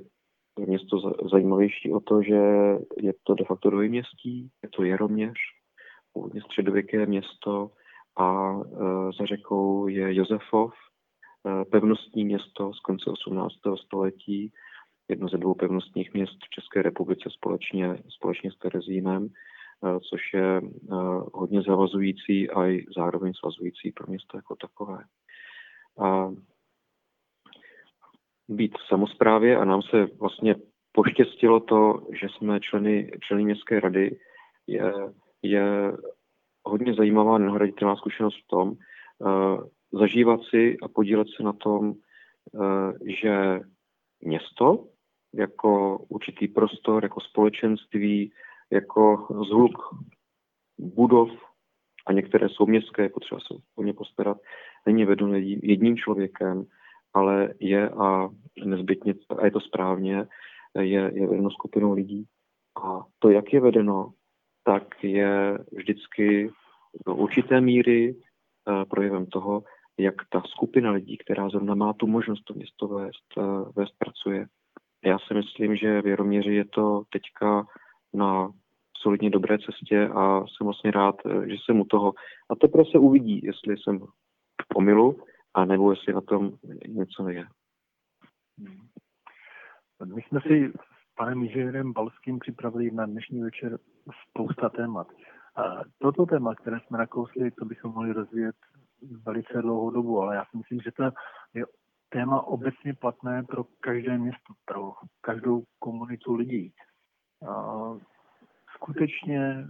město 0.91 1.27
zajímavější 1.32 1.93
o 1.93 1.99
to, 1.99 2.23
že 2.23 2.41
je 2.97 3.13
to 3.23 3.34
de 3.34 3.45
facto 3.45 3.69
dvojměstí, 3.69 4.49
je 4.63 4.69
to 4.69 4.84
Jeroměř, 4.84 5.38
původně 6.13 6.41
středověké 6.41 7.06
město 7.06 7.71
a 8.17 8.51
e, 8.51 8.65
za 9.19 9.25
řekou 9.25 9.88
je 9.88 10.15
Josefov, 10.15 10.73
e, 10.73 11.65
pevnostní 11.65 12.25
město 12.25 12.73
z 12.73 12.80
konce 12.80 13.10
18. 13.10 13.54
století, 13.86 14.51
jedno 15.10 15.27
ze 15.27 15.38
dvou 15.38 15.54
pevnostních 15.54 16.13
měst 16.13 16.38
v 16.45 16.49
České 16.49 16.82
republice 16.82 17.30
společně, 17.30 18.04
společně 18.10 18.51
s 18.51 18.58
Terezínem, 18.58 19.27
e, 19.27 19.99
což 19.99 20.21
je 20.34 20.62
hodně 21.34 21.62
zavazující 21.62 22.49
a 22.49 22.67
i 22.67 22.86
zároveň 22.97 23.34
svazující 23.34 23.91
pro 23.91 24.08
město 24.08 24.38
jako 24.38 24.56
takové 24.56 25.04
a 25.99 26.30
být 28.47 28.77
v 28.77 28.88
samozprávě 28.88 29.58
a 29.58 29.65
nám 29.65 29.82
se 29.82 30.08
vlastně 30.19 30.56
poštěstilo 31.04 31.60
to, 31.60 32.08
že 32.20 32.28
jsme 32.30 32.60
členy, 32.60 33.12
členy 33.22 33.44
městské 33.44 33.80
rady, 33.80 34.18
je, 34.68 34.94
je 35.42 35.92
hodně 36.64 36.94
zajímavá 36.94 37.38
nehraditelná 37.38 37.96
zkušenost 37.96 38.36
v 38.44 38.48
tom, 38.48 38.68
uh, 38.70 39.64
zažívat 39.92 40.40
si 40.50 40.78
a 40.84 40.88
podílet 40.88 41.28
se 41.38 41.44
na 41.44 41.54
tom, 41.54 41.90
uh, 41.90 42.94
že 43.22 43.60
město 44.22 44.88
jako 45.34 45.98
určitý 45.98 46.48
prostor, 46.48 47.04
jako 47.04 47.20
společenství, 47.20 48.32
jako 48.72 49.28
zhluk 49.50 49.78
budov 50.78 51.30
a 52.08 52.14
některé 52.14 52.50
jsou 52.50 52.66
městské, 52.66 53.10
potřeba 53.10 53.42
se 53.42 53.54
o 53.76 53.84
ně 53.84 53.94
postarat, 53.94 54.38
není 54.86 55.06
vedeno 55.06 55.34
jedním 55.64 55.98
člověkem, 55.98 56.66
ale 57.14 57.54
je 57.60 57.90
a 57.90 58.30
nezbytně, 58.66 59.14
a 59.38 59.46
je 59.46 59.52
to 59.52 59.60
správně, 59.60 60.28
je, 60.79 61.12
je 61.13 61.27
vedeno 61.27 61.51
skupinou 61.51 61.93
lidí. 61.93 62.25
A 62.84 63.05
to, 63.19 63.29
jak 63.29 63.53
je 63.53 63.60
vedeno, 63.60 64.13
tak 64.63 65.03
je 65.03 65.57
vždycky 65.71 66.51
do 67.05 67.15
určité 67.15 67.62
míry 67.62 68.15
uh, 68.15 68.84
projevem 68.86 69.25
toho, 69.25 69.63
jak 69.97 70.15
ta 70.29 70.41
skupina 70.47 70.91
lidí, 70.91 71.17
která 71.17 71.49
zrovna 71.49 71.75
má 71.75 71.93
tu 71.93 72.07
možnost 72.07 72.43
to 72.43 72.53
město 72.53 72.88
vést, 72.88 73.38
uh, 73.38 73.71
vést 73.75 73.93
pracuje. 73.97 74.47
Já 75.05 75.19
si 75.19 75.34
myslím, 75.34 75.75
že 75.75 76.01
v 76.01 76.07
Jaroměři 76.07 76.53
je 76.53 76.65
to 76.65 77.03
teďka 77.10 77.65
na 78.13 78.51
solidně 79.01 79.29
dobré 79.29 79.57
cestě 79.60 80.07
a 80.07 80.39
jsem 80.39 80.65
vlastně 80.65 80.91
rád, 80.91 81.15
eh, 81.25 81.49
že 81.49 81.55
jsem 81.55 81.79
u 81.79 81.86
toho. 81.86 82.13
A 82.49 82.55
teprve 82.55 82.84
se 82.91 82.97
uvidí, 82.97 83.41
jestli 83.43 83.77
jsem 83.77 83.99
v 83.99 84.75
omilu, 84.75 85.19
a 85.53 85.65
nebo 85.65 85.91
jestli 85.91 86.13
na 86.13 86.21
tom 86.21 86.51
něco 86.88 87.29
je. 87.29 87.45
Hmm. 88.60 88.90
My 90.06 90.22
jsme 90.22 90.42
si 90.42 90.72
s 90.76 91.16
panem 91.16 91.44
inženýrem 91.44 91.94
Balským 91.94 92.40
připravili 92.40 92.92
na 92.92 93.06
dnešní 93.06 93.42
večer 93.42 93.80
spousta 94.30 94.70
témat. 94.70 95.08
A 95.56 95.82
toto 95.98 96.26
téma, 96.26 96.56
které 96.56 96.80
jsme 96.80 96.98
nakousli, 96.98 97.52
to 97.52 97.66
bychom 97.66 97.92
mohli 97.92 98.14
rozvíjet 98.14 98.56
velice 99.26 99.62
dlouhou 99.62 99.90
dobu, 99.92 100.22
ale 100.22 100.36
já 100.36 100.46
si 100.46 100.58
myslím, 100.58 100.80
že 100.82 100.92
to 100.92 101.04
je 101.54 101.66
téma 102.10 102.42
obecně 102.42 102.94
platné 102.94 103.44
pro 103.44 103.64
každé 103.80 104.18
město, 104.18 104.54
pro 104.66 104.94
každou 105.22 105.64
komunitu 105.80 106.36
lidí. 106.36 106.74
A 107.48 107.84
skutečně 108.76 109.68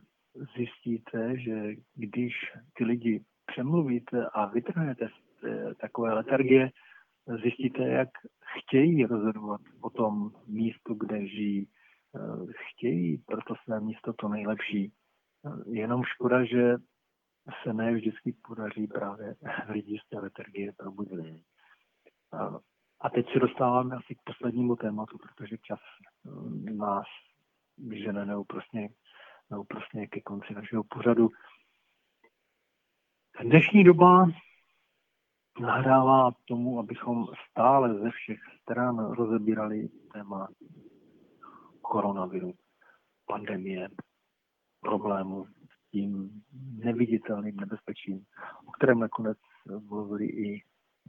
zjistíte, 0.55 1.37
že 1.39 1.75
když 1.95 2.33
ty 2.73 2.83
lidi 2.83 3.23
přemluvíte 3.45 4.25
a 4.33 4.45
vytrhnete 4.45 5.07
z 5.07 5.43
eh, 5.43 5.75
takové 5.75 6.13
letargie, 6.13 6.69
zjistíte, 7.41 7.83
jak 7.83 8.09
chtějí 8.59 9.05
rozhodovat 9.05 9.61
o 9.81 9.89
tom 9.89 10.31
místu, 10.47 10.93
kde 10.93 11.27
žijí. 11.27 11.67
Eh, 12.15 12.53
chtějí 12.69 13.17
pro 13.17 13.41
to 13.41 13.55
své 13.63 13.79
místo 13.79 14.13
to 14.13 14.27
nejlepší. 14.27 14.93
Eh, 15.45 15.69
jenom 15.69 16.03
škoda, 16.03 16.45
že 16.45 16.75
se 17.63 17.73
ne 17.73 17.93
vždycky 17.93 18.35
podaří 18.47 18.87
právě 18.87 19.35
lidi 19.69 19.99
z 20.05 20.09
té 20.09 20.19
letargie 20.19 20.73
probudit. 20.73 21.43
A 23.01 23.09
teď 23.09 23.33
se 23.33 23.39
dostáváme 23.39 23.95
asi 23.95 24.15
k 24.15 24.21
poslednímu 24.23 24.75
tématu, 24.75 25.17
protože 25.17 25.57
čas 25.57 25.79
nás 26.75 27.05
žene 28.03 28.25
neúprostně, 28.25 28.89
neúprostně 29.49 30.07
ke 30.07 30.21
konci 30.21 30.53
našeho 30.53 30.83
pořadu. 30.83 31.29
Dnešní 33.43 33.83
doba 33.83 34.27
nahrává 35.59 36.31
tomu, 36.45 36.79
abychom 36.79 37.25
stále 37.49 37.99
ze 37.99 38.09
všech 38.09 38.39
stran 38.61 39.11
rozebírali 39.11 39.89
téma 40.13 40.47
koronaviru, 41.81 42.53
pandemie, 43.27 43.89
problému 44.79 45.45
tím 45.91 46.43
neviditelným 46.83 47.55
nebezpečím, 47.55 48.25
o 48.67 48.71
kterém 48.71 48.99
nakonec 48.99 49.37
mluvili 49.89 50.25
i 50.25 50.63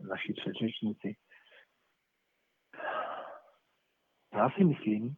naši 0.08 0.32
předřečníci. 0.32 1.16
Já 4.34 4.50
si 4.50 4.64
myslím, 4.64 5.14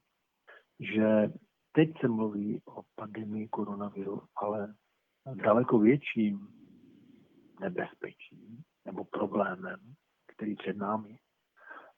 že 0.80 1.32
teď 1.72 1.88
se 2.00 2.08
mluví 2.08 2.62
o 2.64 2.82
pandemii 2.94 3.48
koronaviru, 3.48 4.22
ale 4.36 4.74
daleko 5.34 5.78
větším 5.78 6.48
nebezpečím 7.60 8.64
nebo 8.84 9.04
problémem, 9.04 9.94
který 10.26 10.56
před 10.56 10.76
námi, 10.76 11.18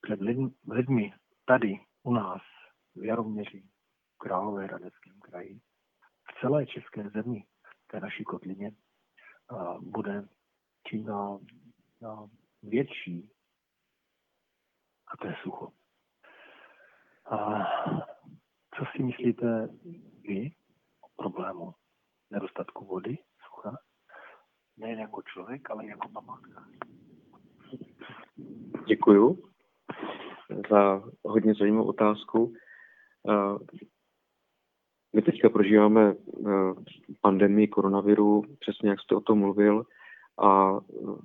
před 0.00 0.20
lidmi 0.68 1.14
tady 1.44 1.80
u 2.02 2.12
nás 2.12 2.42
v 2.94 3.04
Jaroměři, 3.04 3.68
v 4.14 4.18
Královéhradeckém 4.18 5.20
kraji, 5.20 5.60
v 6.30 6.40
celé 6.40 6.66
české 6.66 7.10
zemi, 7.10 7.44
té 7.86 8.00
naší 8.00 8.24
kotlině, 8.24 8.72
bude 9.80 10.28
čím 10.88 11.04
dál 11.04 11.40
větší 12.62 13.30
a 15.06 15.16
to 15.16 15.26
je 15.26 15.36
sucho. 15.42 15.72
A 17.26 17.64
co 18.76 18.84
si 18.92 19.02
myslíte 19.02 19.68
vy 20.20 20.54
o 21.00 21.08
problému 21.16 21.74
nedostatku 22.30 22.84
vody, 22.84 23.18
sucha? 23.46 23.76
Nejen 24.78 24.98
jako 24.98 25.22
člověk, 25.22 25.70
ale 25.70 25.86
jako 25.86 26.08
památka. 26.08 26.64
Děkuju 28.86 29.42
za 30.70 31.02
hodně 31.24 31.54
zajímavou 31.54 31.88
otázku. 31.88 32.52
My 35.14 35.22
teďka 35.22 35.48
prožíváme 35.48 36.14
pandemii 37.20 37.68
koronaviru, 37.68 38.42
přesně 38.58 38.90
jak 38.90 39.00
jste 39.00 39.14
o 39.14 39.20
tom 39.20 39.38
mluvil, 39.38 39.84
a 40.42 40.80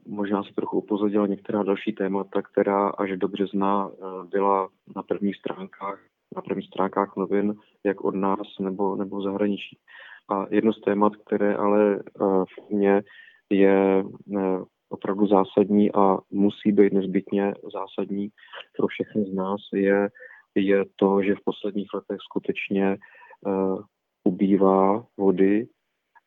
možná 0.08 0.44
se 0.44 0.54
trochu 0.54 0.78
upozornila 0.78 1.28
některá 1.28 1.64
další 1.64 1.94
témata, 1.94 2.42
která 2.42 2.90
až 2.90 3.18
do 3.18 3.28
března 3.28 3.92
byla 4.30 4.70
na 4.96 5.04
prvních 5.04 5.36
stránkách 5.36 6.00
na 6.36 6.42
prvních 6.42 6.68
stránkách 6.68 7.16
novin, 7.16 7.56
jak 7.84 8.02
od 8.02 8.16
nás 8.16 8.48
nebo, 8.60 8.96
nebo 8.96 9.22
zahraničí. 9.22 9.78
A 10.30 10.46
jedno 10.50 10.74
z 10.74 10.82
témat, 10.82 11.16
které 11.16 11.56
ale 11.56 12.04
v 12.46 12.70
mě 12.70 13.04
je 13.52 14.04
opravdu 14.90 15.28
zásadní 15.28 15.92
a 15.92 16.18
musí 16.32 16.72
být 16.72 16.94
nezbytně 16.94 17.54
zásadní 17.74 18.30
pro 18.78 18.88
všechny 18.88 19.26
z 19.26 19.34
nás, 19.34 19.62
je, 19.74 20.10
je 20.56 20.86
to, 20.96 21.22
že 21.24 21.36
v 21.36 21.44
posledních 21.46 21.94
letech 21.94 22.18
skutečně 22.22 22.98
uh, 23.46 23.80
ubývá 24.24 25.06
vody, 25.18 25.68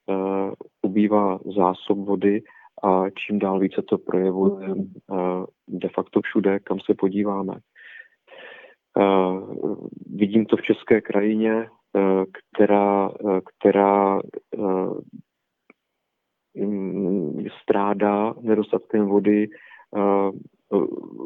uh, 0.07 0.53
ubývá 0.83 1.39
zásob 1.57 1.99
vody 1.99 2.43
a 2.83 3.11
čím 3.11 3.39
dál 3.39 3.59
více 3.59 3.83
to 3.83 3.99
projevuje 3.99 4.69
uh, 4.69 5.45
de 5.69 5.89
facto 5.89 6.21
všude, 6.25 6.59
kam 6.59 6.81
se 6.81 6.95
podíváme. 6.95 7.55
Uh, 8.97 9.77
vidím 10.15 10.47
to 10.47 10.57
v 10.57 10.63
české 10.63 11.01
krajině, 11.01 11.69
která, 12.55 13.11
která 13.45 14.21
strádá 17.63 18.35
nedostatkem 18.41 19.07
vody. 19.07 19.49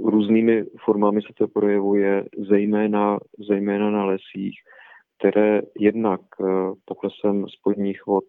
Různými 0.05 0.64
formami 0.85 1.23
se 1.23 1.29
to 1.38 1.49
projevuje, 1.49 2.25
zejména, 2.49 3.19
zejména 3.49 3.91
na 3.91 4.05
lesích, 4.05 4.55
které 5.19 5.62
jednak 5.79 6.21
poklesem 6.85 7.45
spodních 7.49 8.07
vod 8.07 8.25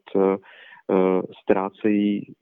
ztrácejí 1.42 2.34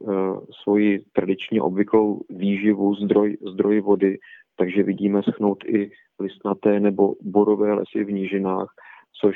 svoji 0.63 0.99
tradičně 1.13 1.61
obvyklou 1.61 2.21
výživu, 2.29 2.95
zdroj, 2.95 3.37
zdroj 3.53 3.81
vody, 3.81 4.17
takže 4.55 4.83
vidíme 4.83 5.21
schnout 5.23 5.63
i 5.65 5.91
listnaté 6.19 6.79
nebo 6.79 7.13
borové 7.21 7.73
lesy 7.73 8.03
v 8.03 8.11
nížinách, 8.11 8.73
což 9.21 9.35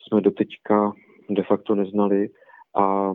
jsme 0.00 0.20
doteďka 0.20 0.92
de 1.30 1.42
facto 1.42 1.74
neznali. 1.74 2.28
A 2.78 3.12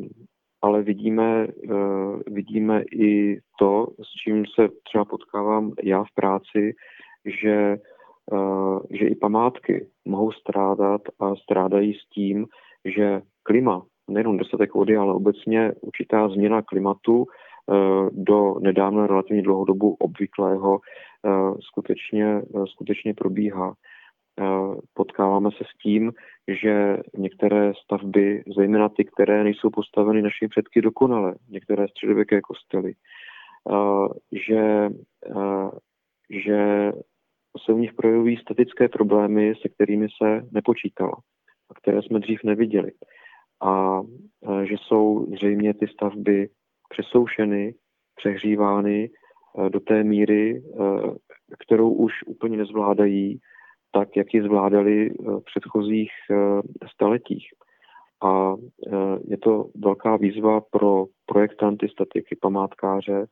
ale 0.64 0.82
vidíme, 0.82 1.48
uh, 1.48 2.20
vidíme 2.28 2.84
i 2.92 3.40
to, 3.60 3.88
s 4.04 4.10
čím 4.24 4.46
se 4.46 4.70
třeba 4.84 5.06
potkávám 5.06 5.72
já 5.84 6.04
v 6.04 6.14
práci, 6.16 6.74
že, 7.42 7.78
uh, 8.32 8.80
že 8.92 9.06
i 9.06 9.16
památky 9.16 9.88
mohou 10.06 10.32
strádat 10.32 11.02
a 11.20 11.36
strádají 11.36 11.94
s 11.94 12.10
tím, 12.10 12.46
že 12.86 13.22
klima, 13.44 13.84
nejenom 14.08 14.38
dostatek 14.38 14.74
vody, 14.74 14.98
ale 14.98 15.14
obecně 15.14 15.72
určitá 15.82 16.30
změna 16.30 16.62
klimatu 16.62 17.18
uh, 17.18 18.10
do 18.12 18.56
nedávno 18.60 19.08
relativně 19.08 19.42
dlouhodobu 19.42 19.96
obvyklého 20.00 20.80
skutečně, 21.60 22.42
skutečně 22.66 23.14
probíhá. 23.14 23.74
Potkáváme 24.94 25.50
se 25.52 25.64
s 25.64 25.78
tím, 25.84 26.12
že 26.48 26.98
některé 27.18 27.74
stavby, 27.84 28.44
zejména 28.58 28.90
ty, 28.90 29.06
které 29.06 29.44
nejsou 29.44 29.70
postaveny 29.70 30.22
našimi 30.22 30.50
předky 30.50 30.82
dokonale, 30.82 31.36
některé 31.50 31.88
středověké 31.88 32.42
kostely, 32.42 32.94
že, 34.32 34.90
že 36.30 36.92
se 37.66 37.74
v 37.74 37.78
nich 37.78 37.94
projevují 37.94 38.38
statické 38.38 38.90
problémy, 38.90 39.54
se 39.62 39.70
kterými 39.70 40.08
se 40.24 40.42
nepočítalo 40.52 41.14
a 41.70 41.74
které 41.74 42.02
jsme 42.02 42.20
dřív 42.20 42.44
neviděli. 42.44 42.92
A 43.64 44.02
že 44.64 44.76
jsou 44.78 45.26
zřejmě 45.36 45.74
ty 45.74 45.88
stavby 45.88 46.50
přesoušeny, 46.90 47.74
přehřívány 48.16 49.10
do 49.70 49.80
té 49.80 50.04
míry, 50.04 50.64
kterou 51.60 51.92
už 51.92 52.14
úplně 52.26 52.58
nezvládají 52.58 53.40
tak, 53.94 54.18
jak 54.18 54.34
ji 54.34 54.42
zvládali 54.42 55.12
eh, 55.12 55.24
v 55.40 55.44
předchozích 55.44 56.12
eh, 56.32 56.36
staletích. 56.94 57.48
A 58.24 58.56
eh, 58.56 58.92
je 59.28 59.38
to 59.38 59.66
velká 59.76 60.18
výzva 60.18 60.62
pro 60.62 61.06
projektanty, 61.26 61.90
statiky, 61.90 62.36
památkáře 62.42 63.26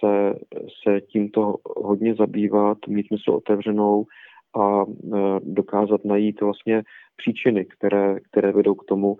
se, 0.00 0.34
se 0.82 1.00
tímto 1.00 1.54
hodně 1.76 2.14
zabývat, 2.14 2.78
mít 2.88 3.06
mysl 3.10 3.30
otevřenou 3.30 4.04
a 4.60 4.84
dokázat 5.40 6.04
najít 6.04 6.40
vlastně 6.40 6.82
příčiny, 7.16 7.64
které, 7.64 8.20
které 8.20 8.52
vedou 8.52 8.74
k 8.74 8.84
tomu, 8.84 9.16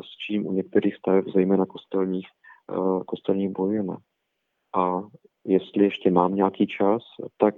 s 0.00 0.16
čím 0.26 0.46
u 0.46 0.52
některých 0.52 0.96
staveb, 0.96 1.24
zejména 1.34 1.66
kostelních, 1.66 2.26
kostelních 3.06 3.50
bojujeme. 3.50 3.96
A 4.76 5.02
jestli 5.44 5.84
ještě 5.84 6.10
mám 6.10 6.34
nějaký 6.34 6.66
čas, 6.66 7.02
tak 7.36 7.54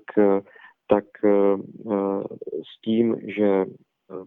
tak 0.88 1.04
eh, 1.24 1.30
eh, 1.92 2.22
s 2.64 2.80
tím, 2.84 3.16
že 3.36 3.46
eh, 3.46 4.24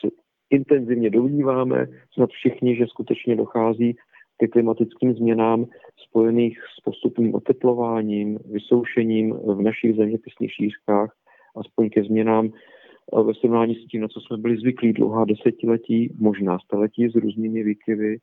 si 0.00 0.08
intenzivně 0.50 1.10
domníváme, 1.10 1.86
snad 2.12 2.30
všichni, 2.30 2.76
že 2.76 2.86
skutečně 2.86 3.36
dochází 3.36 3.96
ke 4.38 4.48
klimatickým 4.48 5.14
změnám 5.14 5.66
spojených 6.08 6.58
s 6.78 6.80
postupným 6.80 7.34
oteplováním, 7.34 8.38
vysoušením 8.52 9.32
v 9.32 9.62
našich 9.62 9.96
zeměpisných 9.96 10.52
šířkách, 10.52 11.12
aspoň 11.56 11.90
ke 11.90 12.04
změnám 12.04 12.50
ve 13.24 13.34
srovnání 13.34 13.74
s 13.74 13.86
tím, 13.86 14.00
na 14.00 14.08
co 14.08 14.20
jsme 14.20 14.36
byli 14.36 14.56
zvyklí 14.56 14.92
dlouhá 14.92 15.24
desetiletí, 15.24 16.14
možná 16.18 16.58
staletí 16.58 17.08
s 17.08 17.14
různými 17.14 17.62
výkyvy, 17.62 18.18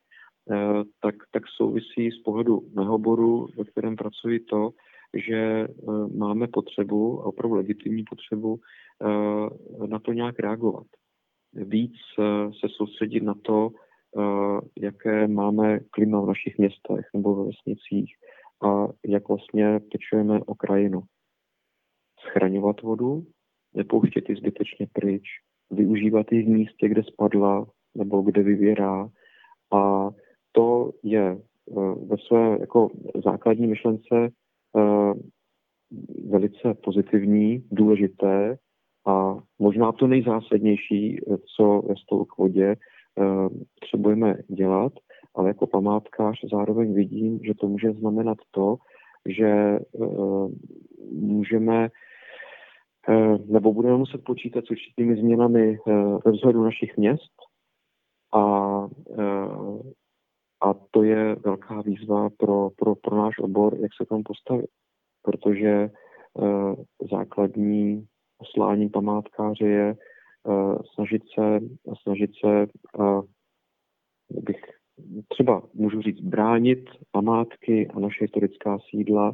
tak, 1.02 1.16
tak 1.32 1.44
souvisí 1.56 2.12
z 2.12 2.22
pohledu 2.24 2.62
mého 2.76 2.96
oboru, 2.96 3.48
ve 3.58 3.64
kterém 3.64 3.96
pracuji 3.96 4.40
to, 4.40 4.70
že 5.14 5.38
eh, 5.38 5.68
máme 6.18 6.48
potřebu, 6.48 7.18
opravdu 7.18 7.56
legitimní 7.56 8.04
potřebu, 8.04 8.60
eh, 9.02 9.88
na 9.88 10.00
to 10.00 10.14
nějak 10.14 10.40
reagovat. 10.40 10.88
Víc 11.54 11.94
eh, 12.20 12.24
se 12.60 12.68
soustředit 12.78 13.24
na 13.24 13.34
to, 13.42 13.70
jaké 14.80 15.28
máme 15.28 15.80
klima 15.80 16.22
v 16.22 16.26
našich 16.26 16.58
městech 16.58 17.06
nebo 17.14 17.36
ve 17.36 17.44
vesnicích 17.46 18.16
a 18.66 18.88
jak 19.06 19.28
vlastně 19.28 19.80
pečujeme 19.92 20.40
o 20.46 20.56
krajinu. 20.56 21.02
Schraňovat 22.20 22.82
vodu, 22.82 23.24
nepouštět 23.74 24.30
ji 24.30 24.36
zbytečně 24.36 24.88
pryč, 24.94 25.24
využívat 25.72 26.32
ji 26.32 26.44
v 26.44 26.48
místě, 26.48 26.90
kde 26.90 27.04
spadla 27.04 27.66
nebo 27.96 28.22
kde 28.22 28.44
vyvěrá. 28.44 29.10
A 29.74 30.10
to 30.52 30.92
je 31.04 31.38
ve 32.08 32.18
své 32.28 32.58
jako 32.60 32.90
základní 33.26 33.68
myšlence 33.68 34.32
velice 36.30 36.74
pozitivní, 36.84 37.64
důležité 37.72 38.58
a 39.08 39.36
možná 39.60 39.92
to 39.92 40.08
nejzásadnější, 40.08 41.20
co 41.56 41.82
ve 41.90 42.26
k 42.26 42.38
vodě 42.38 42.76
eh, 42.76 43.50
potřebujeme 43.80 44.36
dělat, 44.48 44.94
ale 45.36 45.48
jako 45.48 45.68
památkář 45.68 46.40
zároveň 46.52 46.94
vidím, 46.94 47.40
že 47.44 47.54
to 47.54 47.68
může 47.68 47.92
znamenat 47.92 48.38
to, 48.52 48.76
že 49.26 49.48
eh, 49.48 49.80
můžeme 51.12 51.90
nebo 53.46 53.74
budeme 53.74 53.98
muset 53.98 54.24
počítat 54.24 54.66
s 54.66 54.72
určitými 54.72 55.16
změnami 55.16 55.78
ve 56.26 56.32
vzhledu 56.32 56.64
našich 56.64 56.98
měst 56.98 57.34
A, 58.34 58.88
a 60.64 60.74
to 60.92 61.04
je 61.04 61.36
velká 61.36 61.82
výzva 61.82 62.30
pro, 62.38 62.70
pro, 62.70 62.96
pro 62.96 63.18
náš 63.18 63.40
obor, 63.40 63.78
jak 63.80 63.92
se 63.98 64.06
tomu 64.06 64.24
postavit. 64.24 64.70
Protože 65.24 65.90
základní 67.12 68.06
poslání 68.38 68.90
památkáře 68.90 69.66
je 69.68 69.96
snažit 70.94 71.22
se, 71.36 71.60
snažit 72.04 72.32
se 72.46 72.68
bych 74.30 74.62
třeba 75.28 75.64
můžu 75.74 76.02
říct, 76.02 76.22
bránit 76.22 76.90
památky 77.12 77.88
a 77.88 78.00
naše 78.00 78.24
historická 78.24 78.78
sídla 78.90 79.32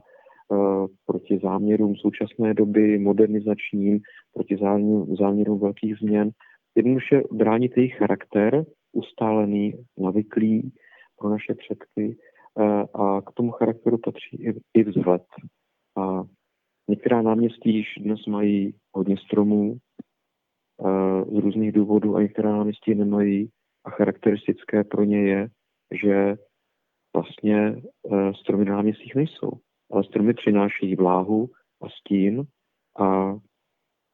uh, 0.49 0.87
proti 1.05 1.39
záměrům 1.43 1.95
současné 1.95 2.53
doby, 2.53 2.99
modernizačním, 2.99 3.99
proti 4.33 4.57
záměrům, 4.57 5.15
záměrům 5.15 5.59
velkých 5.59 5.97
změn. 5.97 6.29
Jednoduše 6.75 7.21
bránit 7.31 7.77
jejich 7.77 7.95
charakter, 7.97 8.65
ustálený, 8.91 9.73
navyklý 9.97 10.73
pro 11.19 11.29
naše 11.29 11.55
předky 11.55 12.17
uh, 12.53 13.03
a 13.05 13.21
k 13.21 13.31
tomu 13.31 13.51
charakteru 13.51 13.97
patří 13.97 14.53
i, 14.73 14.83
vzhled. 14.83 15.23
A 15.97 16.23
některá 16.87 17.21
náměstí 17.21 17.75
již 17.75 17.87
dnes 17.99 18.25
mají 18.25 18.75
hodně 18.93 19.17
stromů 19.17 19.77
uh, 20.77 21.39
z 21.39 21.43
různých 21.43 21.71
důvodů 21.71 22.15
a 22.15 22.21
některá 22.21 22.51
náměstí 22.51 22.95
nemají 22.95 23.49
a 23.85 23.89
charakteristické 23.89 24.83
pro 24.83 25.03
ně 25.03 25.21
je, 25.21 25.49
že 26.03 26.35
vlastně 27.13 27.81
eh, 28.11 28.33
stromy 28.33 28.65
na 28.65 28.75
náměstích 28.75 29.15
nejsou. 29.15 29.51
Ale 29.91 30.03
stromy 30.03 30.33
přináší 30.33 30.95
vláhu 30.95 31.49
a 31.81 31.89
stín 31.89 32.43
a, 32.99 33.35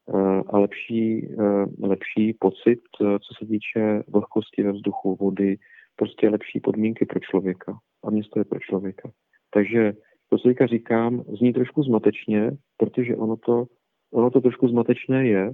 eh, 0.10 0.42
a 0.48 0.58
lepší, 0.58 1.28
eh, 1.32 1.88
lepší 1.88 2.34
pocit, 2.34 2.80
co 2.98 3.34
se 3.40 3.46
týče 3.46 4.04
vlhkosti 4.08 4.64
ve 4.64 4.72
vzduchu, 4.72 5.16
vody, 5.16 5.58
prostě 5.96 6.30
lepší 6.30 6.60
podmínky 6.60 7.06
pro 7.06 7.20
člověka. 7.20 7.78
A 8.04 8.10
město 8.10 8.40
je 8.40 8.46
pro 8.46 8.60
člověka. 8.60 9.12
Takže 9.54 9.94
to, 10.30 10.38
co 10.38 10.48
teďka 10.48 10.68
říkám, 10.68 11.24
zní 11.40 11.54
trošku 11.54 11.84
zmatečně, 11.84 12.52
protože 12.78 13.16
ono 13.16 13.38
to, 13.38 13.66
ono 14.14 14.30
to 14.30 14.42
trošku 14.42 14.68
zmatečné 14.68 15.28
je 15.28 15.52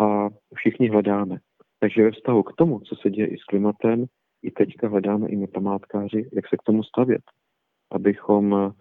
a 0.00 0.28
všichni 0.54 0.88
hledáme. 0.88 1.38
Takže 1.80 2.02
ve 2.02 2.10
vztahu 2.10 2.42
k 2.42 2.52
tomu, 2.52 2.80
co 2.80 2.96
se 2.96 3.10
děje 3.10 3.26
i 3.26 3.38
s 3.38 3.44
klimatem, 3.44 4.04
i 4.42 4.50
teďka 4.50 4.88
hledáme 4.88 5.28
i 5.28 5.36
my 5.36 5.46
památkáři, 5.46 6.28
jak 6.32 6.48
se 6.48 6.56
k 6.56 6.62
tomu 6.62 6.82
stavět, 6.82 7.22
abychom, 7.90 8.72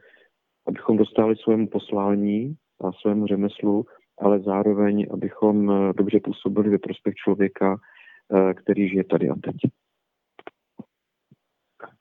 abychom 0.68 0.98
dostali 0.98 1.36
svému 1.36 1.68
poslání 1.68 2.56
a 2.82 2.92
svému 2.92 3.28
řemeslu, 3.28 3.86
ale 4.20 4.40
zároveň, 4.40 5.08
abychom 5.12 5.72
dobře 5.98 6.20
působili 6.20 6.70
ve 6.70 6.78
prospěch 6.78 7.16
člověka, 7.16 7.78
eh, 7.78 8.54
který 8.54 8.90
žije 8.90 9.04
tady 9.04 9.30
a 9.30 9.36
teď. 9.36 9.56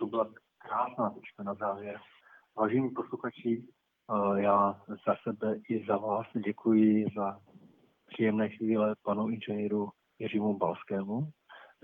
To 0.03 0.07
byla 0.07 0.31
krásná 0.59 1.11
tečka 1.11 1.43
na 1.43 1.55
závěr. 1.55 2.01
Vážení 2.57 2.91
posluchači, 2.91 3.65
eh, 3.65 4.43
já 4.43 4.81
za 5.07 5.15
sebe 5.23 5.57
i 5.69 5.87
za 5.87 5.97
vás 5.97 6.27
děkuji 6.45 7.07
za 7.17 7.41
příjemné 8.07 8.49
chvíle 8.49 8.95
panu 9.03 9.29
inženýru 9.29 9.89
Jiřímu 10.19 10.59
Balskému, 10.59 11.31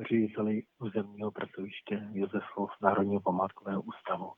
řediteli 0.08 0.62
územního 0.78 1.30
pracoviště 1.30 2.08
Josefov 2.12 2.70
Národního 2.82 3.20
památkového 3.20 3.82
ústavu. 3.82 4.32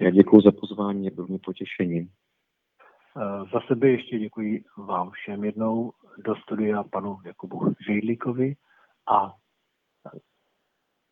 Já 0.00 0.10
děkuji 0.10 0.40
za 0.40 0.52
pozvání, 0.52 1.10
bylo 1.10 1.26
mi 1.26 1.38
potěšením. 1.38 2.08
Eh, 3.16 3.44
za 3.52 3.60
sebe 3.66 3.88
ještě 3.88 4.18
děkuji 4.18 4.64
vám 4.76 5.10
všem 5.10 5.44
jednou 5.44 5.92
do 6.18 6.36
studia 6.36 6.82
panu 6.82 7.18
Jakubu 7.24 7.74
Žejdlíkovi 7.86 8.54
a 9.08 9.34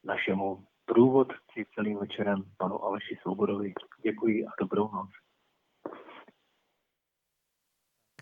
našemu 0.04 0.69
průvodci 0.94 1.66
celým 1.74 1.98
večerem 1.98 2.42
panu 2.58 2.84
Aleši 2.84 3.18
Svobodovi. 3.22 3.72
Děkuji 4.02 4.46
a 4.46 4.50
dobrou 4.60 4.82
noc. 4.82 5.10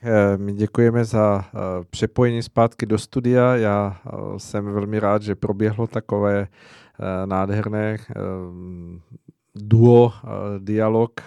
Eh, 0.02 0.36
my 0.36 0.52
děkujeme 0.52 1.04
za 1.04 1.44
eh, 1.44 1.58
přepojení 1.90 2.42
zpátky 2.42 2.86
do 2.86 2.98
studia. 2.98 3.56
Já 3.56 3.96
eh, 4.06 4.38
jsem 4.38 4.72
velmi 4.72 5.00
rád, 5.00 5.22
že 5.22 5.34
proběhlo 5.34 5.86
takové 5.86 6.46
nádherné 7.24 7.96
duo, 9.54 10.12
dialog 10.58 11.20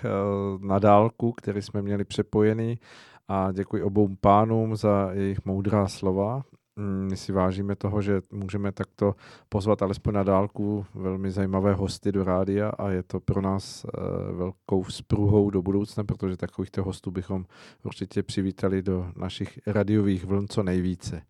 na 0.59 0.79
dálku, 0.79 1.31
který 1.31 1.61
jsme 1.61 1.81
měli 1.81 2.05
přepojený 2.05 2.79
a 3.27 3.51
děkuji 3.51 3.83
obou 3.83 4.15
pánům 4.21 4.75
za 4.75 5.09
jejich 5.11 5.45
moudrá 5.45 5.87
slova. 5.87 6.43
Mm, 6.75 7.07
my 7.09 7.17
si 7.17 7.31
vážíme 7.31 7.75
toho, 7.75 8.01
že 8.01 8.21
můžeme 8.31 8.71
takto 8.71 9.15
pozvat 9.49 9.81
alespoň 9.81 10.13
na 10.13 10.23
dálku 10.23 10.85
velmi 10.93 11.31
zajímavé 11.31 11.73
hosty 11.73 12.11
do 12.11 12.23
rádia 12.23 12.69
a 12.69 12.89
je 12.89 13.03
to 13.03 13.19
pro 13.19 13.41
nás 13.41 13.85
eh, 13.85 14.33
velkou 14.33 14.83
spruhou 14.83 15.49
do 15.49 15.61
budoucna, 15.61 16.03
protože 16.03 16.37
takovýchto 16.37 16.83
hostů 16.83 17.11
bychom 17.11 17.45
určitě 17.83 18.23
přivítali 18.23 18.81
do 18.81 19.11
našich 19.15 19.59
radiových 19.67 20.25
vln 20.25 20.47
co 20.47 20.63
nejvíce. 20.63 21.21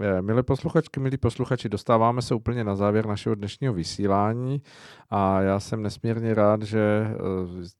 Eh, 0.00 0.22
milé 0.22 0.42
posluchačky, 0.42 1.00
milí 1.00 1.16
posluchači, 1.16 1.68
dostáváme 1.68 2.22
se 2.22 2.34
úplně 2.34 2.64
na 2.64 2.76
závěr 2.76 3.06
našeho 3.06 3.34
dnešního 3.34 3.74
vysílání 3.74 4.62
a 5.10 5.40
já 5.40 5.60
jsem 5.60 5.82
nesmírně 5.82 6.34
rád, 6.34 6.62
že 6.62 6.80
eh, 6.80 7.16